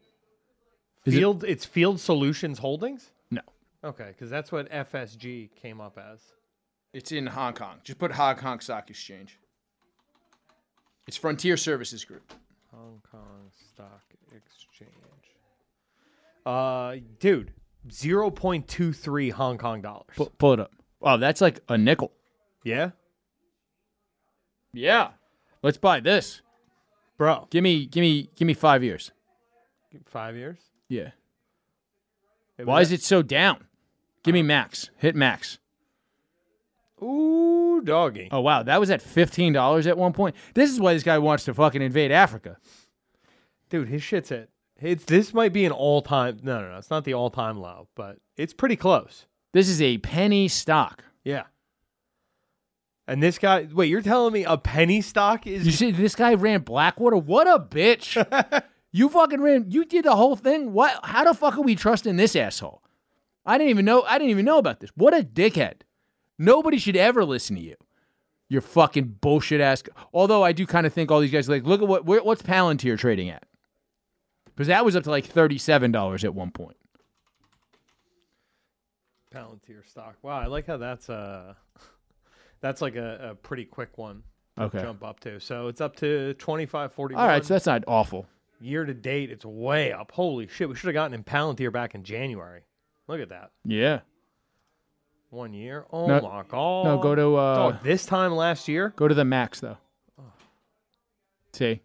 Is 1.04 1.14
it- 1.14 1.18
Field 1.18 1.42
it's 1.42 1.64
Field 1.64 1.98
Solutions 1.98 2.60
Holdings? 2.60 3.10
No, 3.32 3.42
Okay, 3.82 4.08
because 4.08 4.30
that's 4.30 4.52
what 4.52 4.70
FSG 4.70 5.50
came 5.60 5.80
up 5.80 5.98
as. 5.98 6.20
It's 6.96 7.12
in 7.12 7.26
Hong 7.26 7.52
Kong. 7.52 7.76
Just 7.84 7.98
put 7.98 8.12
Hong 8.12 8.36
Kong 8.36 8.58
Stock 8.60 8.88
Exchange. 8.88 9.38
It's 11.06 11.16
Frontier 11.16 11.56
Services 11.58 12.04
Group. 12.04 12.32
Hong 12.74 13.02
Kong 13.10 13.50
Stock 13.70 14.02
Exchange. 14.34 14.90
Uh 16.46 16.96
dude, 17.20 17.52
0.23 17.88 19.32
Hong 19.32 19.58
Kong 19.58 19.82
dollars. 19.82 20.06
Pull, 20.16 20.32
pull 20.38 20.52
it 20.54 20.60
up. 20.60 20.72
Wow, 21.00 21.18
that's 21.18 21.40
like 21.40 21.60
a 21.68 21.76
nickel. 21.76 22.12
yeah? 22.64 22.90
Yeah. 24.72 25.10
Let's 25.62 25.78
buy 25.78 26.00
this. 26.00 26.42
Bro, 27.16 27.48
Give 27.50 27.62
me, 27.64 27.86
give 27.86 28.02
me, 28.02 28.28
give 28.36 28.46
me 28.46 28.54
five 28.54 28.84
years. 28.84 29.10
5 30.04 30.36
years? 30.36 30.58
Yeah. 30.88 31.10
Why 32.62 32.82
is 32.82 32.92
it 32.92 33.02
so 33.02 33.22
down? 33.22 33.64
Give 34.22 34.34
me 34.34 34.42
max. 34.42 34.90
Hit 34.98 35.16
max. 35.16 35.58
Ooh, 37.02 37.82
doggy. 37.84 38.28
Oh 38.30 38.40
wow, 38.40 38.62
that 38.62 38.80
was 38.80 38.90
at 38.90 39.02
fifteen 39.02 39.52
dollars 39.52 39.86
at 39.86 39.98
one 39.98 40.12
point. 40.12 40.34
This 40.54 40.70
is 40.70 40.80
why 40.80 40.94
this 40.94 41.02
guy 41.02 41.18
wants 41.18 41.44
to 41.44 41.54
fucking 41.54 41.82
invade 41.82 42.10
Africa. 42.10 42.56
Dude, 43.68 43.88
his 43.88 44.02
shit's 44.02 44.30
it. 44.30 44.50
It's 44.80 45.04
this 45.04 45.32
might 45.32 45.52
be 45.52 45.64
an 45.64 45.72
all-time 45.72 46.40
No, 46.42 46.60
no, 46.60 46.70
no. 46.70 46.76
It's 46.76 46.90
not 46.90 47.04
the 47.04 47.14
all-time 47.14 47.58
low, 47.58 47.88
but 47.94 48.18
it's 48.36 48.52
pretty 48.52 48.76
close. 48.76 49.26
This 49.52 49.68
is 49.68 49.80
a 49.80 49.98
penny 49.98 50.48
stock. 50.48 51.04
Yeah. 51.24 51.44
And 53.08 53.22
this 53.22 53.38
guy, 53.38 53.68
wait, 53.72 53.88
you're 53.88 54.02
telling 54.02 54.32
me 54.32 54.44
a 54.44 54.58
penny 54.58 55.00
stock 55.00 55.46
is 55.46 55.64
You 55.64 55.72
see, 55.72 55.90
this 55.92 56.14
guy 56.14 56.34
ran 56.34 56.60
Blackwater. 56.60 57.16
What 57.16 57.46
a 57.46 57.58
bitch! 57.58 58.16
you 58.92 59.08
fucking 59.08 59.40
ran. 59.40 59.70
You 59.70 59.84
did 59.84 60.04
the 60.04 60.16
whole 60.16 60.36
thing. 60.36 60.72
What? 60.72 60.98
How 61.04 61.24
the 61.24 61.34
fuck 61.34 61.56
are 61.56 61.62
we 61.62 61.74
trusting 61.74 62.16
this 62.16 62.34
asshole? 62.34 62.82
I 63.44 63.58
didn't 63.58 63.70
even 63.70 63.84
know. 63.84 64.02
I 64.02 64.18
didn't 64.18 64.30
even 64.30 64.44
know 64.44 64.58
about 64.58 64.80
this. 64.80 64.90
What 64.96 65.14
a 65.14 65.22
dickhead! 65.22 65.82
Nobody 66.38 66.78
should 66.78 66.96
ever 66.96 67.24
listen 67.24 67.56
to 67.56 67.62
you. 67.62 67.74
You're 68.48 68.60
fucking 68.62 69.16
bullshit 69.20 69.60
ass. 69.60 69.82
Although 70.12 70.42
I 70.44 70.52
do 70.52 70.66
kind 70.66 70.86
of 70.86 70.92
think 70.92 71.10
all 71.10 71.20
these 71.20 71.30
guys 71.32 71.48
are 71.48 71.52
like, 71.52 71.64
look 71.64 71.82
at 71.82 71.88
what 71.88 72.04
what's 72.24 72.42
Palantir 72.42 72.98
trading 72.98 73.28
at? 73.30 73.44
Because 74.46 74.68
that 74.68 74.84
was 74.84 74.94
up 74.96 75.04
to 75.04 75.10
like 75.10 75.24
thirty-seven 75.26 75.90
dollars 75.92 76.24
at 76.24 76.34
one 76.34 76.50
point. 76.50 76.76
Palantir 79.34 79.86
stock. 79.88 80.16
Wow, 80.22 80.38
I 80.40 80.46
like 80.46 80.66
how 80.66 80.76
that's 80.76 81.10
uh 81.10 81.54
that's 82.60 82.80
like 82.80 82.96
a, 82.96 83.30
a 83.30 83.34
pretty 83.34 83.64
quick 83.64 83.98
one 83.98 84.22
to 84.56 84.62
Okay. 84.64 84.80
jump 84.80 85.02
up 85.04 85.20
to. 85.20 85.38
So 85.40 85.68
it's 85.68 85.80
up 85.82 85.96
to 85.96 86.32
25 86.34 86.92
41. 86.92 87.20
All 87.22 87.28
right, 87.28 87.44
so 87.44 87.54
that's 87.54 87.66
not 87.66 87.84
awful. 87.86 88.26
year 88.60 88.84
to 88.86 88.94
date 88.94 89.30
it's 89.30 89.44
way 89.44 89.92
up. 89.92 90.12
Holy 90.12 90.48
shit, 90.48 90.68
we 90.68 90.74
should 90.74 90.86
have 90.86 90.94
gotten 90.94 91.12
in 91.14 91.24
Palantir 91.24 91.70
back 91.72 91.94
in 91.94 92.04
January. 92.04 92.62
Look 93.08 93.20
at 93.20 93.28
that. 93.28 93.50
Yeah. 93.64 94.00
One 95.36 95.52
year. 95.52 95.84
Oh 95.92 96.06
No- 96.06 96.20
my 96.22 96.42
god. 96.48 96.84
No, 96.86 96.98
go 96.98 97.14
to 97.14 97.36
uh, 97.36 97.54
Dog, 97.56 97.82
this 97.82 98.06
time 98.06 98.32
last 98.32 98.68
year. 98.68 98.94
go 98.96 99.06
to 99.06 99.14
the 99.14 99.24
max 99.24 99.60
though. 99.60 99.76
See, 101.52 101.80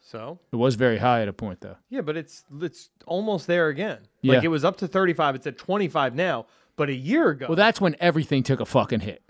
So 0.00 0.38
it 0.52 0.56
was 0.56 0.74
very 0.76 0.98
high 0.98 1.22
at 1.22 1.28
a 1.28 1.32
point 1.32 1.60
though. 1.60 1.76
Yeah, 1.88 2.00
but 2.02 2.16
it's 2.16 2.44
it's 2.60 2.90
almost 3.06 3.46
there 3.46 3.68
again. 3.68 3.98
Yeah. 4.22 4.34
Like 4.34 4.44
it 4.44 4.48
was 4.48 4.64
up 4.64 4.76
to 4.78 4.88
35. 4.88 5.34
It's 5.36 5.46
at 5.46 5.58
25 5.58 6.14
now. 6.14 6.46
But 6.76 6.88
a 6.88 6.94
year 6.94 7.30
ago, 7.30 7.46
Well, 7.48 7.56
that's 7.56 7.80
when 7.80 7.94
everything 8.00 8.42
took 8.42 8.58
a 8.60 8.64
fucking 8.64 9.00
hit. 9.00 9.22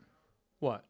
what? 0.61 0.85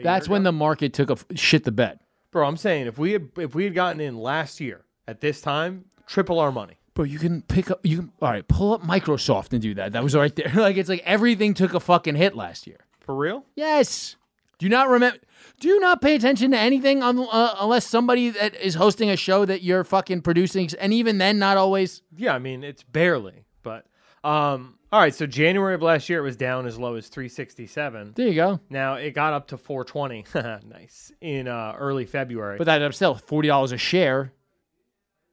That's 0.00 0.28
when 0.28 0.44
the 0.44 0.52
market 0.52 0.92
took 0.92 1.10
a 1.10 1.14
f- 1.14 1.26
shit 1.34 1.64
the 1.64 1.72
bed. 1.72 1.98
bro. 2.30 2.46
I'm 2.46 2.56
saying 2.56 2.86
if 2.86 2.98
we 2.98 3.12
had 3.12 3.30
if 3.38 3.54
we 3.54 3.64
had 3.64 3.74
gotten 3.74 4.00
in 4.00 4.16
last 4.18 4.60
year 4.60 4.84
at 5.06 5.20
this 5.20 5.40
time, 5.40 5.86
triple 6.06 6.38
our 6.38 6.52
money. 6.52 6.78
Bro, 6.98 7.04
you 7.04 7.20
can 7.20 7.42
pick 7.42 7.70
up. 7.70 7.78
You 7.86 7.98
can 7.98 8.12
all 8.20 8.28
right. 8.28 8.48
Pull 8.48 8.74
up 8.74 8.82
Microsoft 8.82 9.52
and 9.52 9.62
do 9.62 9.72
that. 9.74 9.92
That 9.92 10.02
was 10.02 10.16
right 10.16 10.34
there. 10.34 10.50
like 10.56 10.76
it's 10.76 10.88
like 10.88 11.02
everything 11.04 11.54
took 11.54 11.72
a 11.72 11.78
fucking 11.78 12.16
hit 12.16 12.34
last 12.34 12.66
year. 12.66 12.78
For 12.98 13.14
real? 13.14 13.44
Yes. 13.54 14.16
Do 14.58 14.66
you 14.66 14.70
not 14.70 14.88
remember? 14.88 15.16
Do 15.60 15.68
you 15.68 15.78
not 15.78 16.02
pay 16.02 16.16
attention 16.16 16.50
to 16.50 16.58
anything 16.58 17.00
un- 17.04 17.20
uh, 17.30 17.54
unless 17.60 17.86
somebody 17.86 18.30
that 18.30 18.56
is 18.56 18.74
hosting 18.74 19.10
a 19.10 19.16
show 19.16 19.44
that 19.44 19.62
you're 19.62 19.84
fucking 19.84 20.22
producing, 20.22 20.68
and 20.80 20.92
even 20.92 21.18
then, 21.18 21.38
not 21.38 21.56
always. 21.56 22.02
Yeah, 22.16 22.34
I 22.34 22.40
mean 22.40 22.64
it's 22.64 22.82
barely, 22.82 23.44
but 23.62 23.86
um. 24.24 24.74
All 24.90 24.98
right, 24.98 25.14
so 25.14 25.24
January 25.24 25.74
of 25.74 25.82
last 25.82 26.08
year 26.08 26.18
it 26.18 26.22
was 26.22 26.36
down 26.36 26.66
as 26.66 26.78
low 26.78 26.94
as 26.94 27.08
367. 27.08 28.14
There 28.16 28.26
you 28.26 28.34
go. 28.34 28.58
Now 28.70 28.94
it 28.94 29.10
got 29.10 29.34
up 29.34 29.48
to 29.48 29.58
420. 29.58 30.24
nice 30.66 31.12
in 31.20 31.46
uh, 31.46 31.76
early 31.78 32.06
February. 32.06 32.56
But 32.58 32.64
that 32.64 32.82
I'm 32.82 32.90
still 32.92 33.14
forty 33.14 33.46
dollars 33.46 33.70
a 33.70 33.78
share. 33.78 34.32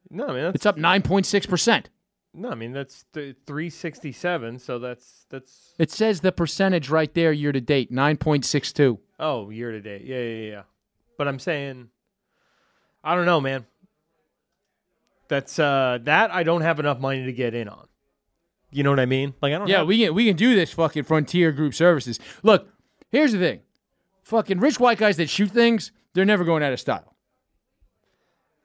No, 0.09 0.27
I 0.27 0.33
mean 0.33 0.51
It's 0.55 0.65
up 0.65 0.77
nine 0.77 1.01
point 1.01 1.25
six 1.25 1.45
percent. 1.45 1.89
no, 2.33 2.49
I 2.49 2.55
mean 2.55 2.71
that's 2.73 3.05
th- 3.13 3.35
367. 3.47 4.59
So 4.59 4.79
that's 4.79 5.25
that's 5.29 5.73
It 5.79 5.91
says 5.91 6.21
the 6.21 6.31
percentage 6.31 6.89
right 6.89 7.13
there, 7.13 7.31
year 7.31 7.51
to 7.51 7.61
date, 7.61 7.91
nine 7.91 8.17
point 8.17 8.45
six 8.45 8.71
two. 8.73 8.99
Oh, 9.19 9.49
year 9.49 9.71
to 9.71 9.81
date. 9.81 10.03
Yeah, 10.05 10.19
yeah, 10.19 10.51
yeah. 10.51 10.61
But 11.17 11.27
I'm 11.27 11.39
saying 11.39 11.89
I 13.03 13.15
don't 13.15 13.25
know, 13.25 13.39
man. 13.41 13.65
That's 15.27 15.57
uh 15.57 15.99
that 16.03 16.31
I 16.33 16.43
don't 16.43 16.61
have 16.61 16.79
enough 16.79 16.99
money 16.99 17.25
to 17.25 17.33
get 17.33 17.53
in 17.53 17.67
on. 17.67 17.87
You 18.71 18.83
know 18.83 18.89
what 18.89 18.99
I 18.99 19.05
mean? 19.05 19.33
Like 19.41 19.53
I 19.53 19.57
don't 19.57 19.67
Yeah, 19.67 19.79
have, 19.79 19.87
we 19.87 20.03
can 20.03 20.13
we 20.13 20.25
can 20.25 20.35
do 20.35 20.55
this 20.55 20.71
fucking 20.73 21.03
frontier 21.03 21.51
group 21.51 21.73
services. 21.73 22.19
Look, 22.43 22.67
here's 23.09 23.31
the 23.31 23.39
thing. 23.39 23.61
Fucking 24.23 24.59
rich 24.59 24.79
white 24.79 24.97
guys 24.97 25.17
that 25.17 25.29
shoot 25.29 25.51
things, 25.51 25.91
they're 26.13 26.25
never 26.25 26.43
going 26.43 26.61
out 26.63 26.73
of 26.73 26.79
style. 26.79 27.14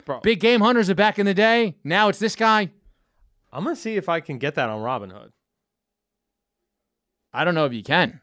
Bro. 0.05 0.21
Big 0.21 0.41
game 0.41 0.61
hunters 0.61 0.89
are 0.91 0.95
back 0.95 1.19
in 1.19 1.27
the 1.27 1.35
day. 1.35 1.77
Now 1.85 2.09
it's 2.09 2.19
this 2.19 2.37
guy. 2.37 2.71
I'm 3.53 3.65
going 3.65 3.75
to 3.77 3.81
see 3.81 3.97
if 3.97 4.09
I 4.09 4.21
can 4.21 4.39
get 4.39 4.55
that 4.57 4.69
on 4.69 4.81
Robinhood. 4.83 5.31
I 7.33 7.45
don't 7.45 7.55
know 7.55 7.65
if 7.67 7.73
you 7.73 7.83
can. 7.83 8.21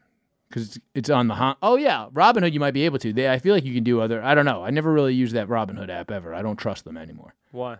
Because 0.48 0.68
it's, 0.76 0.78
it's 0.94 1.10
on 1.10 1.28
the 1.28 1.34
hunt. 1.34 1.58
Oh 1.62 1.76
yeah, 1.76 2.06
Robinhood 2.12 2.52
you 2.52 2.60
might 2.60 2.72
be 2.72 2.84
able 2.86 2.98
to. 3.00 3.12
They, 3.12 3.30
I 3.30 3.38
feel 3.38 3.54
like 3.54 3.64
you 3.64 3.74
can 3.74 3.84
do 3.84 4.00
other. 4.00 4.22
I 4.22 4.34
don't 4.34 4.46
know. 4.46 4.64
I 4.64 4.70
never 4.70 4.90
really 4.90 5.12
used 5.14 5.34
that 5.34 5.46
Robinhood 5.48 5.90
app 5.90 6.10
ever. 6.10 6.32
I 6.34 6.40
don't 6.40 6.56
trust 6.56 6.84
them 6.86 6.96
anymore 6.96 7.34
Why? 7.50 7.76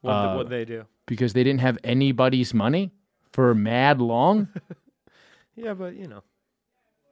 What 0.00 0.12
Uh, 0.12 0.36
what 0.36 0.48
they 0.48 0.64
do? 0.64 0.84
because 1.06 1.32
they 1.32 1.42
didn't 1.42 1.60
have 1.60 1.76
anybody's 1.82 2.54
money 2.54 2.92
for 3.32 3.54
mad 3.54 4.00
long. 4.00 4.48
Yeah, 5.56 5.74
but 5.74 5.96
you 5.96 6.06
know. 6.06 6.22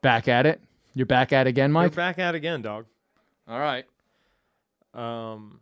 back 0.02 0.28
at 0.28 0.46
it. 0.46 0.60
You're 0.94 1.04
back 1.04 1.32
at 1.32 1.48
it 1.48 1.50
again, 1.50 1.72
You're 1.72 1.90
back 1.90 2.20
at 2.20 2.36
it 2.36 2.38
again, 2.38 2.62
dog. 2.62 2.86
All 3.48 3.58
right. 3.58 3.84
Um 4.94 5.58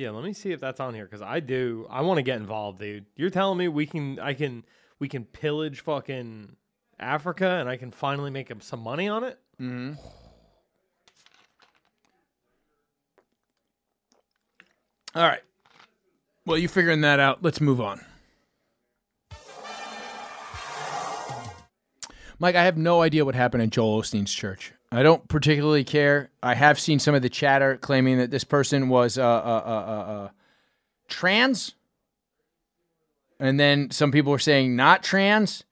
yeah, 0.00 0.10
let 0.10 0.24
me 0.24 0.32
see 0.32 0.50
if 0.52 0.60
that's 0.60 0.80
on 0.80 0.94
here 0.94 1.06
cuz 1.06 1.20
I 1.20 1.40
do 1.40 1.86
I 1.90 2.00
want 2.00 2.16
to 2.16 2.22
get 2.22 2.38
involved, 2.38 2.78
dude. 2.80 3.04
You're 3.16 3.28
telling 3.28 3.58
me 3.58 3.68
we 3.68 3.84
can 3.84 4.18
I 4.18 4.32
can 4.32 4.64
we 4.98 5.08
can 5.08 5.26
pillage 5.26 5.82
fucking 5.82 6.56
Africa 6.98 7.46
and 7.46 7.68
I 7.68 7.76
can 7.76 7.90
finally 7.90 8.30
make 8.30 8.50
some 8.60 8.80
money 8.80 9.08
on 9.08 9.24
it? 9.24 9.38
Mm-hmm. 9.60 9.92
All 15.14 15.26
right. 15.26 15.42
Well, 16.46 16.56
you 16.56 16.68
figuring 16.68 17.02
that 17.02 17.20
out. 17.20 17.42
Let's 17.42 17.60
move 17.60 17.80
on. 17.80 18.00
Mike, 22.38 22.54
I 22.54 22.64
have 22.64 22.78
no 22.78 23.02
idea 23.02 23.26
what 23.26 23.34
happened 23.34 23.62
at 23.62 23.70
Joel 23.70 24.00
Osteen's 24.00 24.32
church. 24.32 24.72
I 24.92 25.02
don't 25.02 25.26
particularly 25.28 25.84
care. 25.84 26.30
I 26.42 26.54
have 26.54 26.80
seen 26.80 26.98
some 26.98 27.14
of 27.14 27.22
the 27.22 27.28
chatter 27.28 27.76
claiming 27.76 28.18
that 28.18 28.30
this 28.30 28.44
person 28.44 28.88
was 28.88 29.18
uh, 29.18 29.24
uh, 29.24 29.62
uh, 29.64 29.70
uh, 29.70 30.12
uh, 30.12 30.28
trans. 31.08 31.74
And 33.38 33.58
then 33.58 33.90
some 33.90 34.10
people 34.10 34.32
were 34.32 34.38
saying 34.38 34.74
not 34.74 35.02
trans. 35.02 35.64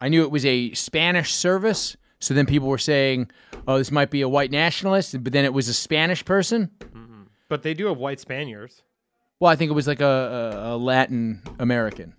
I 0.00 0.08
knew 0.08 0.22
it 0.22 0.30
was 0.30 0.44
a 0.44 0.72
Spanish 0.74 1.32
service. 1.32 1.96
So 2.18 2.34
then 2.34 2.46
people 2.46 2.68
were 2.68 2.78
saying, 2.78 3.30
oh, 3.68 3.78
this 3.78 3.92
might 3.92 4.10
be 4.10 4.22
a 4.22 4.28
white 4.28 4.50
nationalist. 4.50 5.22
But 5.22 5.32
then 5.32 5.44
it 5.44 5.52
was 5.52 5.68
a 5.68 5.74
Spanish 5.74 6.24
person. 6.24 6.70
But 7.48 7.62
they 7.62 7.74
do 7.74 7.86
have 7.86 7.98
white 7.98 8.18
Spaniards. 8.18 8.82
Well, 9.38 9.52
I 9.52 9.56
think 9.56 9.70
it 9.70 9.74
was 9.74 9.86
like 9.86 10.00
a, 10.00 10.04
a, 10.04 10.74
a 10.74 10.76
Latin 10.76 11.42
American. 11.58 12.14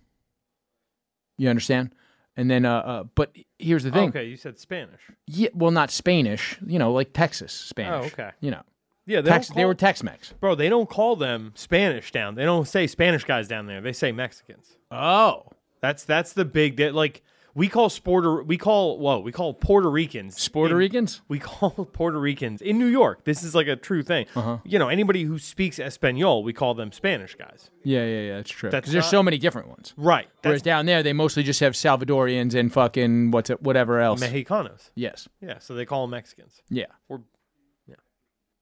You 1.37 1.49
understand? 1.49 1.93
And 2.37 2.51
then, 2.51 2.65
uh, 2.65 2.77
uh, 2.77 3.03
but 3.15 3.35
here's 3.59 3.83
the 3.83 3.91
thing. 3.91 4.09
Okay, 4.09 4.25
you 4.25 4.35
said 4.37 4.57
Spanish. 4.57 4.99
Yeah, 5.25 5.49
well, 5.53 5.71
not 5.71 5.89
Spanish. 5.91 6.57
You 6.65 6.79
know, 6.79 6.91
like 6.91 7.13
Texas 7.13 7.53
Spanish. 7.53 8.03
Oh, 8.03 8.07
okay. 8.07 8.31
You 8.41 8.51
know, 8.51 8.63
Yeah, 9.05 9.21
they, 9.21 9.29
Tex- 9.29 9.47
don't 9.47 9.55
they 9.55 9.61
call- 9.61 9.67
were 9.69 9.75
Tex-Mex. 9.75 10.33
Bro, 10.41 10.55
they 10.55 10.67
don't 10.67 10.89
call 10.89 11.15
them 11.15 11.53
Spanish 11.55 12.11
down. 12.11 12.35
They 12.35 12.43
don't 12.43 12.67
say 12.67 12.87
Spanish 12.87 13.23
guys 13.23 13.47
down 13.47 13.67
there. 13.67 13.79
They 13.79 13.93
say 13.93 14.11
Mexicans. 14.11 14.77
Oh, 14.91 15.43
That's 15.81 16.03
that's 16.03 16.33
the 16.33 16.45
big 16.45 16.77
that 16.77 16.93
like 16.93 17.23
We 17.57 17.69
call 17.69 17.87
sporter 17.89 18.45
we 18.45 18.57
call 18.57 18.99
whoa, 18.99 19.19
we 19.19 19.31
call 19.31 19.53
Puerto 19.53 19.89
Ricans. 19.89 20.49
Puerto 20.49 20.75
Ricans? 20.75 21.21
We 21.29 21.39
call 21.39 21.69
Puerto 21.93 22.19
Ricans 22.19 22.61
in 22.61 22.77
New 22.77 22.85
York. 22.87 23.23
This 23.23 23.43
is 23.43 23.55
like 23.55 23.67
a 23.67 23.77
true 23.77 24.03
thing. 24.03 24.25
Uh-huh. 24.35 24.57
You 24.65 24.77
know, 24.77 24.89
anybody 24.89 25.23
who 25.23 25.39
speaks 25.39 25.79
Espanol, 25.79 26.43
we 26.43 26.51
call 26.51 26.73
them 26.73 26.91
Spanish 26.91 27.33
guys. 27.35 27.71
Yeah, 27.83 28.03
yeah, 28.05 28.19
yeah. 28.21 28.35
That's 28.35 28.51
true. 28.51 28.69
Because 28.71 28.91
there's 28.91 29.05
not- 29.05 29.09
so 29.11 29.23
many 29.23 29.37
different 29.37 29.69
ones. 29.69 29.93
Right. 29.95 30.27
Whereas 30.43 30.61
down 30.61 30.85
there, 30.85 31.01
they 31.01 31.13
mostly 31.13 31.43
just 31.43 31.61
have 31.61 31.73
Salvadorians 31.73 32.53
and 32.55 32.73
fucking 32.73 33.31
what's 33.31 33.49
it, 33.49 33.61
whatever 33.63 34.01
else. 34.01 34.21
Mexicanos. 34.21 34.89
yes. 34.95 35.29
Yeah, 35.39 35.59
so 35.59 35.75
they 35.75 35.85
call 35.85 36.01
them 36.03 36.11
Mexicans. 36.11 36.61
Yeah. 36.69 36.87
Or 37.09 37.21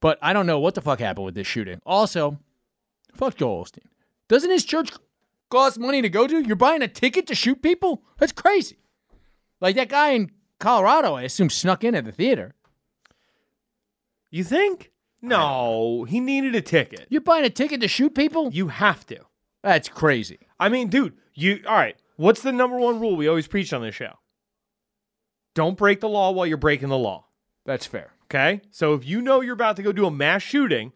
But 0.02 0.20
I 0.22 0.34
don't 0.34 0.46
know 0.46 0.60
what 0.60 0.76
the 0.76 0.82
fuck 0.82 1.00
happened 1.00 1.26
with 1.26 1.34
this 1.36 1.48
shooting. 1.48 1.80
Also, 1.86 2.38
fuck 3.14 3.36
Joel 3.38 3.64
Osteen. 3.64 3.88
Doesn't 4.28 4.52
his 4.52 4.66
church 4.66 4.92
cost 5.50 5.80
money 5.80 6.02
to 6.02 6.10
go 6.10 6.28
to? 6.28 6.42
You're 6.46 6.58
buying 6.58 6.82
a 6.82 6.88
ticket 6.90 7.26
to 7.28 7.36
shoot 7.36 7.62
people? 7.62 8.04
That's 8.20 8.34
crazy. 8.34 8.78
Like 9.64 9.78
that 9.78 9.88
guy 9.88 10.10
in 10.10 10.30
Colorado, 10.60 11.14
I 11.14 11.22
assume, 11.22 11.50
snuck 11.50 11.86
in 11.86 11.96
at 11.96 12.04
the 12.04 12.12
theater. 12.12 12.54
You 14.30 14.44
think? 14.44 14.92
No, 15.22 16.04
he 16.04 16.20
needed 16.20 16.54
a 16.54 16.62
ticket. 16.62 17.08
You're 17.10 17.22
buying 17.22 17.46
a 17.46 17.50
ticket 17.50 17.80
to 17.80 17.88
shoot 17.88 18.14
people? 18.14 18.50
You 18.52 18.68
have 18.68 19.06
to. 19.06 19.20
That's 19.64 19.88
crazy. 19.88 20.40
I 20.60 20.68
mean, 20.68 20.90
dude, 20.90 21.14
you 21.34 21.62
all 21.66 21.76
right. 21.76 21.96
What's 22.18 22.42
the 22.42 22.52
number 22.52 22.78
one 22.78 23.00
rule 23.00 23.16
we 23.16 23.30
always 23.30 23.48
preach 23.48 23.72
on 23.72 23.82
this 23.82 23.96
show? 23.96 24.20
Don't 25.56 25.78
break 25.78 26.02
the 26.02 26.10
law 26.10 26.32
while 26.32 26.46
you're 26.46 26.58
breaking 26.58 26.90
the 26.90 26.98
law. 26.98 27.28
That's 27.66 27.86
fair. 27.86 28.12
Okay? 28.26 28.60
So 28.70 28.94
if 28.96 29.06
you 29.08 29.22
know 29.22 29.40
you're 29.40 29.54
about 29.54 29.78
to 29.78 29.84
go 29.84 29.94
do 29.94 30.06
a 30.06 30.12
mass 30.12 30.42
shooting, 30.42 30.92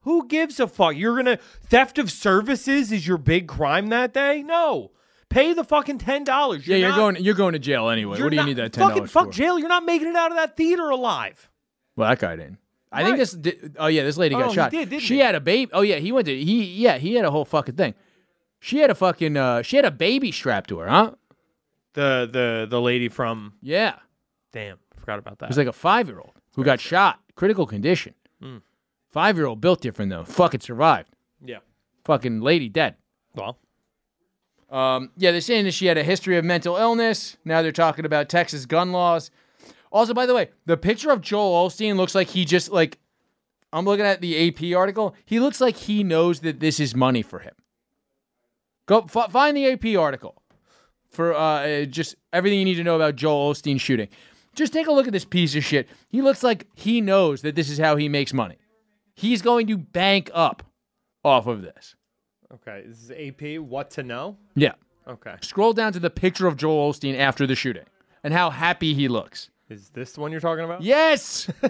who 0.00 0.26
gives 0.26 0.58
a 0.58 0.66
fuck? 0.66 0.96
You're 0.96 1.16
gonna 1.16 1.36
theft 1.62 1.98
of 1.98 2.10
services 2.10 2.90
is 2.90 3.06
your 3.06 3.18
big 3.18 3.46
crime 3.46 3.86
that 3.88 4.12
day? 4.12 4.42
No. 4.42 4.90
Pay 5.34 5.52
the 5.52 5.64
fucking 5.64 5.98
ten 5.98 6.22
dollars. 6.24 6.66
Yeah, 6.66 6.76
you're 6.76 6.92
going. 6.94 7.16
You're 7.16 7.34
going 7.34 7.54
to 7.54 7.58
jail 7.58 7.88
anyway. 7.88 8.20
What 8.22 8.30
do 8.30 8.36
you 8.36 8.44
need 8.44 8.54
that 8.58 8.72
ten 8.72 8.82
fucking 8.84 8.96
dollars 8.98 9.10
fuck 9.10 9.26
for? 9.26 9.32
jail? 9.32 9.58
You're 9.58 9.68
not 9.68 9.84
making 9.84 10.08
it 10.08 10.14
out 10.16 10.30
of 10.30 10.36
that 10.36 10.56
theater 10.56 10.88
alive. 10.90 11.50
Well, 11.96 12.08
that 12.08 12.18
guy 12.20 12.36
didn't. 12.36 12.58
I 12.92 13.02
think 13.02 13.16
this. 13.16 13.32
di- 13.32 13.58
Oh 13.78 13.88
yeah, 13.88 14.04
this 14.04 14.16
lady 14.16 14.36
Oh, 14.36 14.38
got 14.40 14.50
he 14.50 14.54
shot. 14.54 14.70
did, 14.70 14.90
didn't 14.90 15.02
she 15.02 15.14
he? 15.14 15.20
had 15.20 15.34
a 15.34 15.40
baby. 15.40 15.70
Oh 15.72 15.80
yeah, 15.82 15.96
he 15.96 16.12
went 16.12 16.26
to. 16.26 16.34
He 16.36 16.64
yeah, 16.64 16.98
he 16.98 17.14
had 17.16 17.24
a 17.24 17.30
whole 17.32 17.44
fucking 17.44 17.74
thing. 17.74 17.94
She 18.60 18.78
had 18.78 18.90
a 18.90 18.94
fucking. 18.94 19.36
uh 19.36 19.62
She 19.62 19.74
had 19.76 19.84
a 19.84 19.90
baby 19.90 20.30
strapped 20.30 20.68
to 20.68 20.78
her, 20.78 20.88
huh? 20.88 21.10
The 21.94 22.28
the 22.30 22.66
the 22.70 22.80
lady 22.80 23.08
from 23.08 23.54
Yeah. 23.60 23.96
damn, 24.52 24.78
forgot 24.98 25.18
about 25.18 25.38
that. 25.40 25.46
It 25.46 25.50
was 25.50 25.58
like 25.58 25.66
a 25.66 25.72
five 25.72 26.06
year 26.08 26.20
old 26.20 26.32
who 26.54 26.62
got 26.64 26.78
shot, 26.80 27.18
critical 27.34 27.66
condition. 27.66 28.14
Hmm. 28.40 28.58
Five 29.10 29.36
year 29.36 29.46
old 29.46 29.60
built 29.60 29.80
different 29.80 30.10
though. 30.10 30.24
Fucking 30.24 30.60
survived. 30.60 31.10
yeah. 31.44 31.58
Fucking 32.04 32.40
lady 32.40 32.68
dead. 32.68 32.94
Well, 33.34 33.58
Um, 34.74 35.10
yeah, 35.16 35.30
they're 35.30 35.40
saying 35.40 35.66
that 35.66 35.72
she 35.74 35.86
had 35.86 35.96
a 35.96 36.02
history 36.02 36.36
of 36.36 36.44
mental 36.44 36.76
illness. 36.76 37.36
Now 37.44 37.62
they're 37.62 37.70
talking 37.70 38.04
about 38.04 38.28
Texas 38.28 38.66
gun 38.66 38.90
laws. 38.90 39.30
Also, 39.92 40.12
by 40.12 40.26
the 40.26 40.34
way, 40.34 40.50
the 40.66 40.76
picture 40.76 41.12
of 41.12 41.20
Joel 41.20 41.68
Osteen 41.68 41.96
looks 41.96 42.12
like 42.12 42.26
he 42.26 42.44
just 42.44 42.72
like 42.72 42.98
I'm 43.72 43.84
looking 43.84 44.04
at 44.04 44.20
the 44.20 44.48
AP 44.48 44.76
article. 44.76 45.14
He 45.24 45.38
looks 45.38 45.60
like 45.60 45.76
he 45.76 46.02
knows 46.02 46.40
that 46.40 46.58
this 46.58 46.80
is 46.80 46.92
money 46.94 47.22
for 47.22 47.38
him. 47.38 47.54
Go 48.86 49.06
f- 49.14 49.30
find 49.30 49.56
the 49.56 49.70
AP 49.70 49.96
article 49.96 50.42
for 51.08 51.32
uh, 51.32 51.38
uh, 51.38 51.84
just 51.84 52.16
everything 52.32 52.58
you 52.58 52.64
need 52.64 52.74
to 52.74 52.84
know 52.84 52.96
about 52.96 53.14
Joel 53.14 53.54
Osteen 53.54 53.80
shooting. 53.80 54.08
Just 54.56 54.72
take 54.72 54.88
a 54.88 54.92
look 54.92 55.06
at 55.06 55.12
this 55.12 55.24
piece 55.24 55.54
of 55.54 55.64
shit. 55.64 55.88
He 56.08 56.20
looks 56.20 56.42
like 56.42 56.66
he 56.74 57.00
knows 57.00 57.42
that 57.42 57.54
this 57.54 57.70
is 57.70 57.78
how 57.78 57.94
he 57.94 58.08
makes 58.08 58.32
money. 58.32 58.56
He's 59.14 59.40
going 59.40 59.68
to 59.68 59.78
bank 59.78 60.30
up 60.34 60.64
off 61.22 61.46
of 61.46 61.62
this. 61.62 61.94
Okay. 62.52 62.84
This 62.86 63.02
is 63.02 63.10
AP. 63.10 63.60
What 63.60 63.90
to 63.92 64.02
know? 64.02 64.36
Yeah. 64.54 64.72
Okay. 65.06 65.34
Scroll 65.40 65.72
down 65.72 65.92
to 65.92 66.00
the 66.00 66.10
picture 66.10 66.46
of 66.46 66.56
Joel 66.56 66.92
Osteen 66.92 67.18
after 67.18 67.46
the 67.46 67.54
shooting 67.54 67.84
and 68.22 68.32
how 68.32 68.50
happy 68.50 68.94
he 68.94 69.08
looks. 69.08 69.50
Is 69.68 69.90
this 69.90 70.12
the 70.12 70.20
one 70.20 70.30
you're 70.30 70.40
talking 70.40 70.64
about? 70.64 70.82
Yes. 70.82 71.48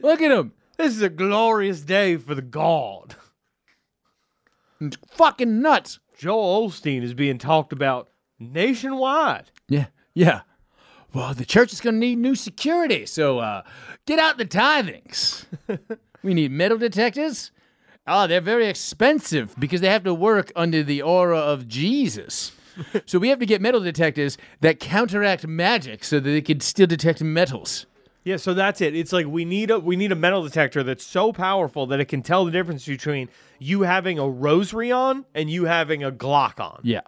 Look 0.00 0.22
at 0.22 0.30
him. 0.30 0.52
This 0.76 0.94
is 0.94 1.02
a 1.02 1.08
glorious 1.08 1.80
day 1.80 2.16
for 2.16 2.34
the 2.34 2.42
God. 2.42 3.16
Fucking 5.10 5.60
nuts. 5.60 5.98
Joel 6.16 6.68
Osteen 6.68 7.02
is 7.02 7.14
being 7.14 7.38
talked 7.38 7.72
about 7.72 8.10
nationwide. 8.38 9.50
Yeah. 9.68 9.86
Yeah. 10.14 10.42
Well, 11.12 11.34
the 11.34 11.44
church 11.44 11.72
is 11.72 11.80
going 11.80 11.94
to 11.94 12.00
need 12.00 12.18
new 12.18 12.34
security, 12.34 13.06
so 13.06 13.38
uh, 13.38 13.62
get 14.06 14.18
out 14.18 14.38
the 14.38 14.44
tithings. 14.44 15.46
we 16.22 16.34
need 16.34 16.52
metal 16.52 16.78
detectors. 16.78 17.50
Oh, 18.08 18.26
they're 18.26 18.40
very 18.40 18.66
expensive 18.66 19.54
because 19.58 19.80
they 19.80 19.88
have 19.88 20.04
to 20.04 20.14
work 20.14 20.50
under 20.56 20.82
the 20.82 21.02
aura 21.02 21.38
of 21.38 21.68
Jesus. 21.68 22.52
so 23.06 23.18
we 23.18 23.28
have 23.28 23.38
to 23.40 23.46
get 23.46 23.60
metal 23.60 23.80
detectors 23.80 24.38
that 24.60 24.80
counteract 24.80 25.46
magic 25.46 26.04
so 26.04 26.18
that 26.20 26.30
they 26.30 26.40
can 26.40 26.60
still 26.60 26.86
detect 26.86 27.20
metals. 27.22 27.86
Yeah, 28.24 28.36
so 28.36 28.52
that's 28.54 28.80
it. 28.80 28.94
It's 28.94 29.12
like 29.12 29.26
we 29.26 29.44
need 29.44 29.70
a 29.70 29.78
we 29.78 29.96
need 29.96 30.12
a 30.12 30.16
metal 30.16 30.42
detector 30.42 30.82
that's 30.82 31.04
so 31.04 31.32
powerful 31.32 31.86
that 31.86 31.98
it 32.00 32.06
can 32.06 32.22
tell 32.22 32.44
the 32.44 32.50
difference 32.50 32.84
between 32.86 33.28
you 33.58 33.82
having 33.82 34.18
a 34.18 34.28
rosary 34.28 34.92
on 34.92 35.24
and 35.34 35.48
you 35.48 35.64
having 35.64 36.04
a 36.04 36.10
Glock 36.12 36.60
on. 36.60 36.80
Yeah. 36.82 37.00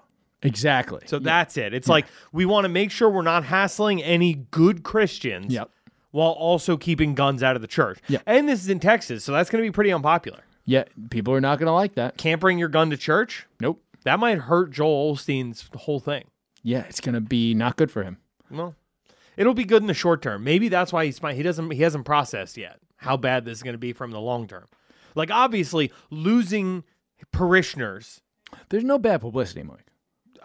Exactly. 0.43 1.03
So 1.07 1.19
that's 1.19 1.59
it. 1.59 1.75
It's 1.75 1.89
like 1.89 2.07
we 2.33 2.47
want 2.47 2.65
to 2.65 2.69
make 2.71 2.91
sure 2.91 3.11
we're 3.11 3.21
not 3.23 3.45
hassling 3.45 4.03
any 4.03 4.35
good 4.51 4.83
Christians 4.83 5.53
Yep. 5.53 5.71
while 6.13 6.31
also 6.31 6.79
keeping 6.79 7.15
guns 7.15 7.43
out 7.43 7.57
of 7.57 7.63
the 7.63 7.69
church. 7.69 7.99
Yep. 8.09 8.23
And 8.27 8.49
this 8.49 8.61
is 8.63 8.71
in 8.71 8.81
Texas, 8.81 9.23
so 9.23 9.33
that's 9.33 9.51
going 9.51 9.63
to 9.63 9.69
be 9.69 9.73
pretty 9.73 9.93
unpopular. 9.93 10.41
Yeah, 10.71 10.85
people 11.11 11.35
are 11.35 11.41
not 11.41 11.59
going 11.59 11.67
to 11.67 11.73
like 11.73 11.97
that. 11.97 12.17
Can't 12.17 12.41
bring 12.41 12.57
your 12.57 12.69
gun 12.69 12.91
to 12.91 12.97
church? 12.97 13.45
Nope. 13.61 13.83
That 14.05 14.21
might 14.21 14.39
hurt 14.39 14.71
Joel 14.71 15.17
Osteen's 15.17 15.69
whole 15.75 15.99
thing. 15.99 16.29
Yeah, 16.63 16.85
it's 16.89 17.01
going 17.01 17.17
to 17.17 17.21
be 17.21 17.55
not 17.55 17.75
good 17.75 17.91
for 17.91 18.05
him. 18.05 18.19
Well, 18.49 18.77
it'll 19.37 19.53
be 19.53 19.65
good 19.65 19.83
in 19.83 19.89
the 19.89 19.95
short 19.95 20.23
term. 20.23 20.45
Maybe 20.45 20.69
that's 20.69 20.93
why 20.93 21.07
he's. 21.07 21.19
He 21.19 21.43
doesn't. 21.43 21.73
He 21.73 21.83
hasn't 21.83 22.05
processed 22.05 22.57
yet 22.57 22.79
how 22.99 23.17
bad 23.17 23.45
this 23.45 23.59
is 23.59 23.63
going 23.65 23.75
to 23.75 23.79
be 23.79 23.93
from 23.93 24.13
the 24.13 24.21
long 24.21 24.47
term. 24.47 24.67
Like 25.17 25.33
obviously 25.33 25.91
losing 26.09 26.85
parishioners. 27.33 28.21
There's 28.69 28.85
no 28.85 28.97
bad 28.97 29.23
publicity, 29.23 29.65
Mike. 29.65 29.90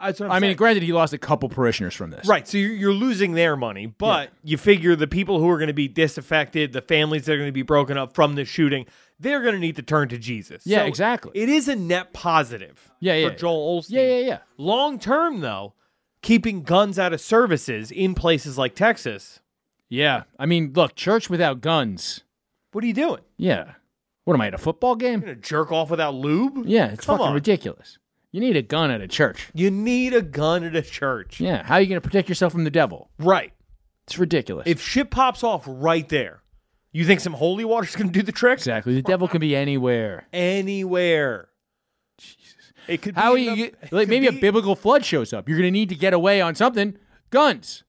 That's 0.02 0.20
what 0.20 0.28
I'm 0.28 0.32
I 0.32 0.40
mean, 0.40 0.56
granted, 0.56 0.84
he 0.84 0.94
lost 0.94 1.14
a 1.14 1.18
couple 1.18 1.48
parishioners 1.50 1.94
from 1.94 2.12
this. 2.12 2.28
right. 2.28 2.48
So 2.48 2.58
you're, 2.58 2.72
you're 2.74 2.94
losing 2.94 3.34
their 3.34 3.56
money, 3.56 3.86
but 3.88 4.32
you 4.44 4.58
figure 4.58 4.96
the 4.96 5.08
people 5.08 5.40
who 5.40 5.50
are 5.50 5.58
going 5.58 5.68
to 5.68 5.74
be 5.74 5.88
disaffected, 5.88 6.74
the 6.74 6.82
families 6.82 7.26
that 7.26 7.34
are 7.34 7.38
going 7.38 7.48
to 7.50 7.54
be 7.54 7.62
broken 7.62 7.98
up 7.98 8.14
from 8.14 8.36
the 8.36 8.46
shooting, 8.46 8.86
they're 9.20 9.42
going 9.42 9.54
to 9.54 9.60
need 9.60 9.76
to 9.78 9.82
turn 9.82 10.10
to 10.10 10.18
Jesus. 10.18 10.64
Yeah, 10.66 10.84
exactly. 10.84 11.32
It 11.34 11.50
is 11.50 11.68
a 11.68 11.76
net 11.76 12.14
positive. 12.14 12.92
Yeah, 13.00 13.16
yeah, 13.16 13.30
For. 13.30 13.36
Joel 13.36 13.82
Olstein. 13.82 13.92
Yeah, 13.92 14.02
yeah, 14.02 14.20
yeah. 14.28 14.38
Long 14.58 15.00
term, 15.00 15.40
though, 15.42 15.74
keeping 16.22 16.64
guns 16.64 17.00
out 17.00 17.14
of 17.14 17.22
services 17.22 17.92
in 17.92 18.16
places 18.16 18.58
like 18.58 18.76
Texas. 18.76 19.40
Yeah. 19.88 20.24
I 20.40 20.46
mean, 20.46 20.74
look, 20.74 20.96
church 20.96 21.30
without 21.30 21.62
guns. 21.62 22.22
What 22.72 22.84
are 22.84 22.88
you 22.88 22.94
doing? 22.94 23.22
Yeah. 23.38 23.74
What 24.26 24.34
am 24.34 24.42
I 24.42 24.48
at 24.48 24.54
a 24.56 24.58
football 24.58 24.96
game? 24.96 25.20
You're 25.22 25.36
gonna 25.36 25.42
jerk 25.42 25.72
off 25.72 25.92
without 25.92 26.16
lube? 26.16 26.64
Yeah, 26.66 26.88
it's 26.88 27.06
Come 27.06 27.20
fucking 27.20 27.28
on. 27.28 27.34
ridiculous. 27.36 28.00
You 28.36 28.42
need 28.42 28.58
a 28.58 28.62
gun 28.62 28.92
at 28.92 29.00
a 29.00 29.08
church. 29.08 29.48
You 29.54 29.72
need 29.72 30.14
a 30.14 30.22
gun 30.22 30.66
at 30.66 30.76
a 30.76 30.82
church. 30.82 31.40
Yeah. 31.40 31.64
How 31.64 31.76
are 31.76 31.80
you 31.82 31.88
going 31.88 32.02
to 32.02 32.06
protect 32.06 32.28
yourself 32.28 32.52
from 32.52 32.66
the 32.66 32.70
devil? 32.70 33.10
Right. 33.18 33.54
It's 34.08 34.20
ridiculous. 34.20 34.68
If 34.68 34.82
shit 34.82 35.10
pops 35.10 35.42
off 35.42 35.64
right 35.66 36.10
there, 36.10 36.42
you 36.92 37.06
think 37.06 37.22
some 37.22 37.32
holy 37.32 37.64
water's 37.64 37.96
going 37.96 38.08
to 38.12 38.12
do 38.12 38.22
the 38.22 38.34
trick? 38.34 38.58
exactly. 38.58 38.94
The 38.94 39.02
devil 39.04 39.30
can 39.30 39.40
be 39.40 39.56
anywhere. 39.56 40.28
Anywhere. 40.34 41.48
Jesus. 42.18 42.74
It 42.90 43.02
could 43.02 43.16
How 43.16 43.32
are 43.32 43.38
you 43.38 43.52
a- 43.54 43.56
get, 43.56 43.76
it 43.84 43.94
like 43.94 44.10
maybe 44.10 44.28
a 44.28 44.34
biblical 44.34 44.76
flood 44.76 45.06
shows 45.06 45.32
up? 45.32 45.48
You're 45.48 45.58
going 45.58 45.68
to 45.68 45.72
need 45.72 45.88
to 45.88 45.96
get 45.96 46.14
away 46.14 46.42
on 46.42 46.56
something. 46.56 46.98
Guns. 47.30 47.86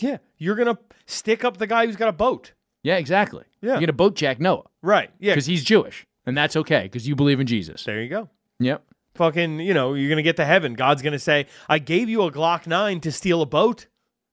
Yeah. 0.00 0.16
You're 0.36 0.56
going 0.56 0.74
to 0.74 0.78
stick 1.06 1.44
up 1.44 1.58
the 1.58 1.68
guy 1.68 1.86
who's 1.86 1.94
got 1.94 2.08
a 2.08 2.12
boat. 2.12 2.54
Yeah, 2.82 2.96
exactly. 2.96 3.44
Yeah. 3.62 3.68
You're 3.74 3.76
going 3.76 3.86
to 3.86 3.92
boat 3.92 4.16
jack 4.16 4.40
Noah 4.40 4.64
Right. 4.82 5.10
Yeah. 5.20 5.34
because 5.34 5.46
he's 5.46 5.62
Jewish, 5.62 6.08
and 6.26 6.36
that's 6.36 6.56
okay 6.56 6.82
because 6.82 7.06
you 7.06 7.14
believe 7.14 7.38
in 7.38 7.46
Jesus. 7.46 7.84
There 7.84 8.02
you 8.02 8.08
go. 8.08 8.30
Yep. 8.58 8.82
Fucking, 9.14 9.60
you 9.60 9.74
know, 9.74 9.94
you're 9.94 10.08
going 10.08 10.16
to 10.16 10.22
get 10.22 10.36
to 10.36 10.44
heaven. 10.44 10.74
God's 10.74 11.02
going 11.02 11.12
to 11.12 11.18
say, 11.18 11.46
I 11.68 11.78
gave 11.78 12.08
you 12.08 12.22
a 12.22 12.32
Glock 12.32 12.66
9 12.66 13.00
to 13.00 13.12
steal 13.12 13.42
a 13.42 13.46
boat. 13.46 13.86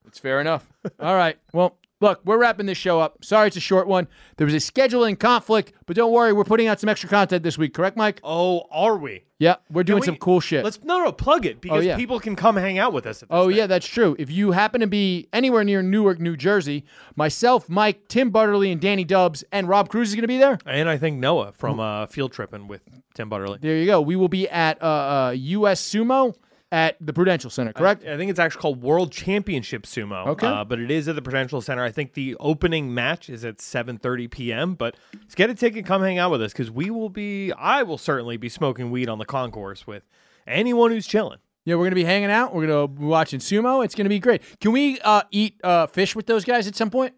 It's 0.08 0.17
fair 0.17 0.41
enough. 0.41 0.67
All 1.00 1.15
right. 1.15 1.38
Well, 1.54 1.78
look, 2.02 2.20
we're 2.26 2.38
wrapping 2.38 2.66
this 2.66 2.78
show 2.78 3.00
up. 3.00 3.24
Sorry 3.24 3.48
it's 3.48 3.56
a 3.56 3.62
short 3.62 3.88
one. 3.88 4.08
There 4.38 4.46
was 4.46 4.54
a 4.54 4.58
scheduling 4.58 5.18
conflict, 5.18 5.72
but 5.86 5.96
don't 5.96 6.12
worry, 6.12 6.34
we're 6.34 6.44
putting 6.44 6.68
out 6.68 6.80
some 6.80 6.90
extra 6.90 7.08
content 7.08 7.44
this 7.44 7.58
week, 7.58 7.74
correct, 7.74 7.96
Mike? 7.96 8.20
Oh, 8.24 8.64
are 8.72 8.98
we? 8.98 9.24
Yeah, 9.40 9.56
we're 9.72 9.84
doing 9.84 10.02
we- 10.02 10.06
some 10.06 10.18
cool 10.18 10.40
shit. 10.40 10.64
Let's 10.64 10.84
no 10.84 11.04
no 11.04 11.12
plug 11.12 11.46
it 11.46 11.62
because 11.62 11.84
yeah. 11.86 11.96
people 11.96 12.20
can 12.20 12.36
come 12.36 12.58
hang 12.58 12.78
out 12.78 12.94
with 12.94 13.08
us. 13.08 13.24
At 13.24 13.30
this 13.30 13.36
Oh 13.36 13.48
thing. 13.48 13.58
yeah, 13.58 13.68
that's 13.68 13.88
true. 13.88 14.16
If 14.20 14.30
you 14.30 14.52
happen 14.52 14.82
to 14.82 14.88
be 14.88 15.30
anywhere 15.34 15.64
near 15.64 15.82
Newark, 15.82 16.20
New 16.20 16.36
Jersey, 16.38 16.84
myself, 17.16 17.68
Mike, 17.70 18.08
Tim 18.08 18.30
Butterly, 18.30 18.72
and 18.72 18.80
Danny 18.80 19.04
Dubs, 19.04 19.44
and 19.52 19.68
Rob 19.68 19.90
Cruz 19.90 20.10
is 20.10 20.16
going 20.16 20.24
to 20.24 20.28
be 20.28 20.38
there. 20.38 20.60
And 20.66 20.88
I 20.90 20.98
think 20.98 21.18
Noah 21.18 21.54
from 21.54 21.80
uh, 21.80 22.06
field 22.08 22.34
tripping 22.34 22.68
with 22.68 22.84
Tim 23.16 23.30
Butterly. 23.30 23.58
There 23.62 23.78
you 23.78 23.86
go. 23.86 24.00
We 24.02 24.16
will 24.16 24.28
be 24.30 24.48
at 24.48 24.82
uh, 24.82 24.86
uh, 24.86 25.32
US 25.36 25.82
Sumo 25.82 26.36
at 26.72 26.96
the 27.02 27.12
Prudential 27.12 27.50
Center, 27.50 27.74
correct? 27.74 28.04
I, 28.06 28.14
I, 28.14 28.18
think 28.18 28.32
it's 28.32 28.40
actually 28.40 28.62
called 28.62 28.82
World 28.82 29.12
Championship 29.12 29.84
Sumo. 29.84 30.28
Okay, 30.28 30.48
uh, 30.48 30.64
but 30.64 30.80
it 30.80 30.90
is 30.90 31.08
at 31.08 31.16
the 31.16 31.22
Prudential 31.22 31.62
Center. 31.62 31.84
I 31.84 31.92
think 31.92 32.14
the 32.14 32.36
opening 32.40 32.94
match 32.94 33.30
is 33.30 33.44
at 33.44 33.58
7:30 33.58 34.32
p.m. 34.32 34.76
But 34.76 34.96
let's 35.14 35.36
get 35.36 35.50
a 35.50 35.54
ticket, 35.54 35.86
come 35.86 36.02
hang 36.02 36.18
out 36.18 36.32
with 36.32 36.42
us 36.42 36.54
because 36.54 36.72
we 36.72 36.90
will 36.90 37.10
be, 37.10 37.52
I 37.54 37.84
will 37.84 37.98
certainly 37.98 38.38
be 38.38 38.50
smoking 38.50 38.90
weed 38.90 39.10
on 39.10 39.20
the 39.20 39.26
concourse 39.26 39.86
with 39.86 40.04
anyone 40.48 40.92
who's 40.92 41.06
chilling. 41.06 41.40
Yeah, 41.66 41.76
we're 41.76 41.86
gonna 41.86 41.96
be 41.96 42.06
hanging 42.06 42.32
out. 42.32 42.56
We're 42.56 42.68
gonna 42.68 42.88
be 42.88 43.06
watching 43.06 43.40
sumo. 43.40 43.84
It's 43.84 43.94
gonna 43.94 44.10
be 44.10 44.20
great. 44.20 44.42
Can 44.60 44.72
we 44.72 45.00
uh, 45.02 45.24
eat 45.30 45.60
uh, 45.64 45.88
fish 45.88 46.16
with 46.16 46.26
those 46.26 46.46
guys 46.46 46.68
at 46.68 46.76
some 46.76 46.90
point? 46.90 47.14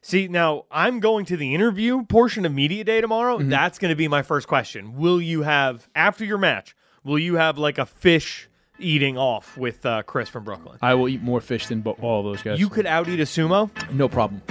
See, 0.00 0.28
now 0.28 0.64
I'm 0.70 1.00
going 1.00 1.24
to 1.26 1.36
the 1.36 1.54
interview 1.54 2.04
portion 2.04 2.46
of 2.46 2.54
media 2.54 2.84
day 2.84 3.00
tomorrow. 3.00 3.38
Mm-hmm. 3.38 3.50
That's 3.50 3.78
gonna 3.78 3.96
be 3.96 4.06
my 4.06 4.22
first 4.22 4.46
question. 4.46 4.96
Will 4.96 5.20
you 5.20 5.42
have 5.42 5.88
after 5.96 6.24
your 6.24 6.38
match? 6.38 6.76
Will 7.04 7.18
you 7.18 7.34
have 7.34 7.58
like 7.58 7.78
a 7.78 7.86
fish 7.86 8.47
eating 8.78 9.16
off 9.18 9.56
with 9.56 9.84
uh, 9.84 10.02
Chris 10.02 10.28
from 10.28 10.44
Brooklyn. 10.44 10.78
I 10.82 10.94
will 10.94 11.08
eat 11.08 11.22
more 11.22 11.40
fish 11.40 11.66
than 11.66 11.80
bo- 11.80 11.96
all 12.00 12.22
those 12.22 12.42
guys. 12.42 12.58
You 12.60 12.68
could 12.68 12.86
out 12.86 13.08
eat 13.08 13.20
a 13.20 13.24
sumo. 13.24 13.70
No 13.92 14.08
problem. 14.08 14.42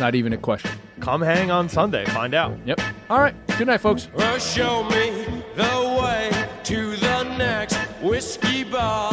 Not 0.00 0.14
even 0.14 0.32
a 0.32 0.38
question. 0.38 0.70
Come 1.00 1.20
hang 1.22 1.50
on 1.50 1.68
Sunday. 1.68 2.04
Find 2.06 2.34
out. 2.34 2.56
Yep. 2.64 2.80
All 3.10 3.18
right. 3.20 3.34
Good 3.58 3.66
night, 3.66 3.80
folks. 3.80 4.08
Well, 4.14 4.38
show 4.38 4.84
me 4.84 5.26
the 5.54 5.98
way 6.02 6.30
to 6.64 6.96
the 6.96 7.22
next 7.36 7.76
whiskey 8.02 8.64
bar. 8.64 9.10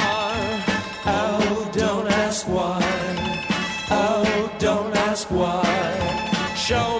Oh, 1.05 1.69
don't 1.73 2.07
ask 2.07 2.47
why. 2.47 2.79
Oh, 3.91 4.55
don't 4.59 4.95
ask 4.95 5.29
why. 5.31 5.63
Show 6.55 6.98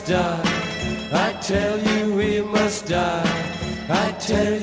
must 0.00 0.12
die. 0.12 1.10
I 1.12 1.32
tell 1.42 1.78
you 1.78 2.14
we 2.14 2.40
must 2.40 2.86
die. 2.86 3.22
I 3.88 4.12
tell 4.12 4.54
you. 4.54 4.59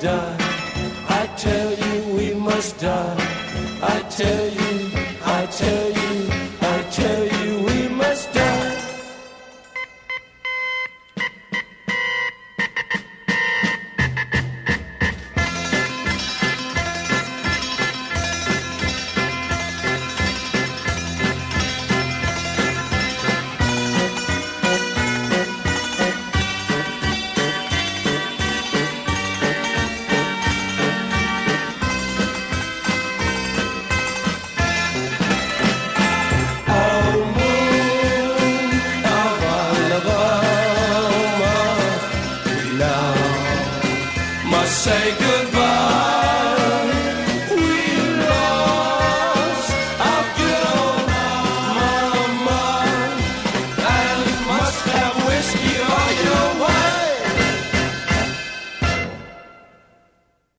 duh 0.00 0.37